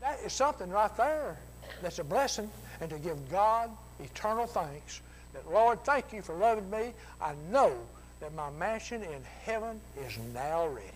That 0.00 0.20
is 0.24 0.32
something 0.32 0.70
right 0.70 0.94
there 0.96 1.38
that's 1.82 1.98
a 1.98 2.04
blessing, 2.04 2.50
and 2.80 2.90
to 2.90 2.98
give 2.98 3.30
God 3.30 3.70
eternal 4.00 4.46
thanks 4.46 5.00
that, 5.32 5.50
Lord, 5.52 5.82
thank 5.84 6.12
you 6.12 6.22
for 6.22 6.34
loving 6.34 6.70
me. 6.70 6.92
I 7.20 7.34
know 7.50 7.72
that 8.20 8.34
my 8.34 8.50
mansion 8.50 9.02
in 9.02 9.22
heaven 9.44 9.80
is 10.06 10.18
now 10.32 10.66
ready. 10.68 10.88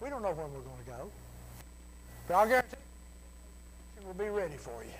We 0.00 0.08
don't 0.08 0.22
know 0.22 0.32
when 0.32 0.52
we're 0.52 0.60
going 0.60 0.84
to 0.84 0.90
go, 0.90 1.10
but 2.26 2.34
I 2.34 2.48
guarantee 2.48 2.76
it 3.98 4.06
will 4.06 4.14
be 4.14 4.30
ready 4.30 4.56
for 4.56 4.82
you. 4.82 4.90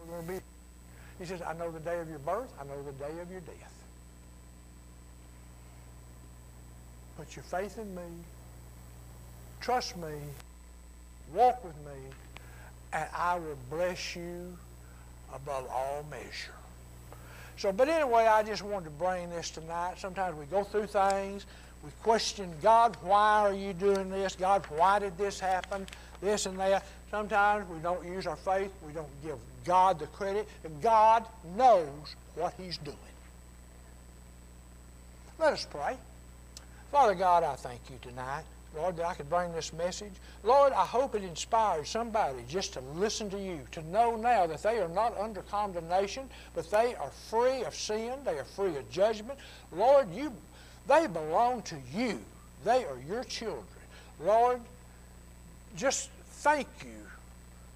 We're 0.00 0.14
going 0.14 0.26
to 0.26 0.32
be. 0.32 0.40
He 1.18 1.24
says, 1.24 1.40
I 1.42 1.52
know 1.52 1.70
the 1.70 1.80
day 1.80 2.00
of 2.00 2.08
your 2.08 2.18
birth. 2.18 2.52
I 2.60 2.64
know 2.64 2.82
the 2.82 2.92
day 2.92 3.20
of 3.20 3.30
your 3.30 3.40
death. 3.40 3.72
Put 7.16 7.36
your 7.36 7.44
faith 7.44 7.78
in 7.78 7.94
me. 7.94 8.02
Trust 9.60 9.96
me. 9.96 10.12
Walk 11.34 11.64
with 11.64 11.76
me. 11.78 12.10
And 12.92 13.08
I 13.16 13.38
will 13.38 13.58
bless 13.70 14.14
you 14.14 14.56
above 15.34 15.66
all 15.70 16.04
measure. 16.10 16.52
So, 17.56 17.72
but 17.72 17.88
anyway, 17.88 18.26
I 18.26 18.42
just 18.42 18.62
wanted 18.62 18.86
to 18.86 18.90
bring 18.90 19.30
this 19.30 19.50
tonight. 19.50 19.94
Sometimes 19.98 20.36
we 20.36 20.46
go 20.46 20.64
through 20.64 20.86
things, 20.86 21.46
we 21.84 21.90
question 22.02 22.50
God, 22.62 22.96
why 23.02 23.40
are 23.40 23.54
you 23.54 23.72
doing 23.72 24.10
this? 24.10 24.36
God, 24.36 24.64
why 24.68 24.98
did 24.98 25.16
this 25.16 25.38
happen? 25.40 25.86
This 26.20 26.46
and 26.46 26.58
that. 26.58 26.84
Sometimes 27.10 27.68
we 27.68 27.78
don't 27.78 28.04
use 28.06 28.26
our 28.26 28.36
faith, 28.36 28.72
we 28.86 28.92
don't 28.92 29.22
give 29.22 29.36
God 29.64 29.98
the 29.98 30.06
credit, 30.06 30.48
God 30.80 31.26
knows 31.56 32.16
what 32.34 32.54
He's 32.58 32.78
doing. 32.78 32.96
Let 35.38 35.52
us 35.52 35.66
pray. 35.70 35.96
Father 36.90 37.14
God, 37.14 37.42
I 37.42 37.54
thank 37.54 37.80
you 37.90 37.96
tonight. 38.02 38.44
Lord, 38.74 38.96
that 38.96 39.06
I 39.06 39.14
could 39.14 39.28
bring 39.28 39.52
this 39.52 39.72
message. 39.72 40.12
Lord, 40.42 40.72
I 40.72 40.84
hope 40.84 41.14
it 41.14 41.22
inspires 41.22 41.88
somebody 41.88 42.38
just 42.48 42.72
to 42.74 42.80
listen 42.94 43.28
to 43.30 43.38
you, 43.38 43.60
to 43.72 43.82
know 43.88 44.16
now 44.16 44.46
that 44.46 44.62
they 44.62 44.78
are 44.78 44.88
not 44.88 45.16
under 45.18 45.42
condemnation, 45.42 46.28
but 46.54 46.70
they 46.70 46.94
are 46.94 47.10
free 47.28 47.64
of 47.64 47.74
sin, 47.74 48.14
they 48.24 48.38
are 48.38 48.44
free 48.44 48.76
of 48.76 48.90
judgment. 48.90 49.38
Lord, 49.72 50.12
you, 50.14 50.32
they 50.88 51.06
belong 51.06 51.62
to 51.62 51.76
you. 51.94 52.18
They 52.64 52.84
are 52.84 52.98
your 53.06 53.24
children. 53.24 53.66
Lord, 54.20 54.60
just 55.76 56.10
thank 56.26 56.68
you 56.84 56.90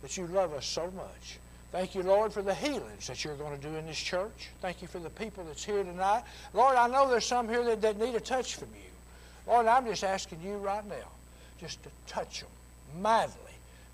that 0.03 0.17
you 0.17 0.27
love 0.29 0.53
us 0.55 0.67
so 0.67 0.91
much. 0.97 1.39
Thank 1.73 1.95
you, 1.95 2.03
Lord, 2.03 2.33
for 2.33 2.43
the 2.43 2.55
healings 2.55 3.07
that 3.09 3.25
you're 3.25 3.35
going 3.35 3.59
to 3.59 3.63
do 3.63 3.75
in 3.77 3.87
this 3.87 3.99
church. 3.99 4.51
Thank 4.63 4.81
you 4.81 4.89
for 4.89 4.99
the 4.99 5.11
people 5.11 5.45
that's 5.45 5.65
here 5.65 5.83
tonight. 5.83 6.23
Lord, 6.55 6.77
I 6.77 6.89
know 6.89 7.09
there's 7.09 7.27
some 7.27 7.49
here 7.49 7.65
that, 7.65 7.83
that 7.83 7.99
need 7.99 8.15
a 8.15 8.21
touch 8.21 8.55
from 8.55 8.69
you. 8.75 8.91
Lord, 9.47 9.67
I'm 9.67 9.87
just 9.87 10.05
asking 10.05 10.41
you 10.43 10.57
right 10.57 10.87
now 10.89 11.09
just 11.61 11.83
to 11.85 11.91
touch 12.07 12.41
them 12.41 12.51
mightily 13.01 13.37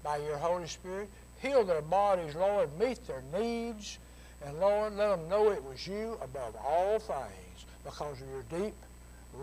by 0.02 0.16
your 0.18 0.36
Holy 0.36 0.66
Spirit. 0.66 1.08
Heal 1.40 1.64
their 1.64 1.82
bodies, 1.82 2.34
Lord. 2.34 2.70
Meet 2.78 3.06
their 3.06 3.22
needs. 3.38 3.98
And 4.44 4.58
Lord, 4.58 4.96
let 4.96 5.16
them 5.16 5.28
know 5.28 5.50
it 5.50 5.62
was 5.62 5.86
you 5.86 6.18
above 6.22 6.56
all 6.64 6.98
things 6.98 7.64
because 7.84 8.20
of 8.20 8.28
your 8.28 8.60
deep 8.60 8.74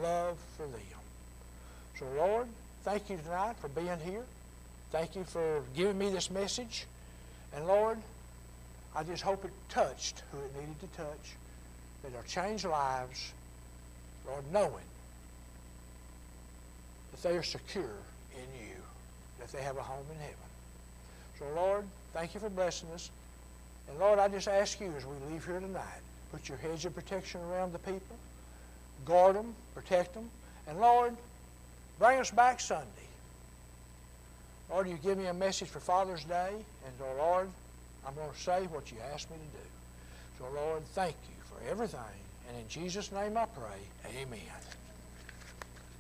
love 0.02 0.38
for 0.58 0.64
them. 0.64 0.82
So, 1.98 2.06
Lord, 2.18 2.48
thank 2.84 3.10
you 3.10 3.18
tonight 3.18 3.56
for 3.60 3.70
being 3.70 4.00
here. 4.04 4.24
Thank 4.92 5.16
you 5.16 5.24
for 5.24 5.62
giving 5.76 5.98
me 5.98 6.10
this 6.10 6.32
message. 6.32 6.86
And 7.56 7.66
Lord, 7.68 7.98
I 8.96 9.04
just 9.04 9.24
hope 9.24 9.46
it 9.46 9.52
touched 9.70 10.24
who 10.32 10.40
it 10.40 10.56
needed 10.56 10.80
to 10.82 10.98
touch, 10.98 11.36
that 12.02 12.10
it'll 12.10 12.24
change 12.24 12.66
lives, 12.66 13.32
Lord, 14.28 14.44
knowing 14.52 14.89
they 17.24 17.36
are 17.36 17.44
secure 17.44 17.84
in 18.34 18.68
you, 18.68 18.76
that 19.40 19.52
they 19.52 19.62
have 19.62 19.78
a 19.78 19.84
home 19.84 20.06
in 20.12 20.20
heaven. 20.20 20.36
So, 21.38 21.46
Lord, 21.56 21.86
thank 22.14 22.34
you 22.34 22.40
for 22.40 22.50
blessing 22.50 22.90
us. 22.94 23.10
And, 23.90 24.00
Lord, 24.00 24.20
I 24.20 24.28
just 24.28 24.48
ask 24.48 24.80
you 24.80 24.94
as 24.98 25.06
we 25.06 25.16
leave 25.32 25.46
here 25.46 25.60
tonight, 25.60 26.02
put 26.32 26.48
your 26.48 26.58
hedge 26.58 26.86
of 26.86 26.94
protection 26.94 27.42
around 27.42 27.74
the 27.74 27.80
people, 27.80 28.16
guard 29.06 29.36
them, 29.36 29.56
protect 29.74 30.14
them, 30.14 30.30
and, 30.68 30.80
Lord, 30.80 31.16
bring 31.98 32.20
us 32.20 32.32
back 32.32 32.60
Sunday. 32.60 32.86
Lord, 34.70 34.88
you 34.88 34.98
give 35.02 35.18
me 35.18 35.26
a 35.26 35.34
message 35.34 35.70
for 35.70 35.80
Father's 35.80 36.24
Day, 36.26 36.52
and, 36.52 36.94
oh, 37.02 37.18
Lord, 37.18 37.50
I'm 38.06 38.14
going 38.16 38.32
to 38.32 38.40
say 38.40 38.68
what 38.68 38.92
you 38.92 38.98
asked 39.14 39.30
me 39.32 39.38
to 39.38 39.58
do. 39.58 39.70
So, 40.38 40.46
Lord, 40.56 40.84
thank 40.94 41.16
you 41.28 41.36
for 41.44 41.70
everything. 41.70 42.00
And 42.48 42.58
in 42.58 42.68
Jesus' 42.70 43.12
name 43.12 43.38
I 43.38 43.46
pray, 43.46 43.80
amen. 44.22 44.69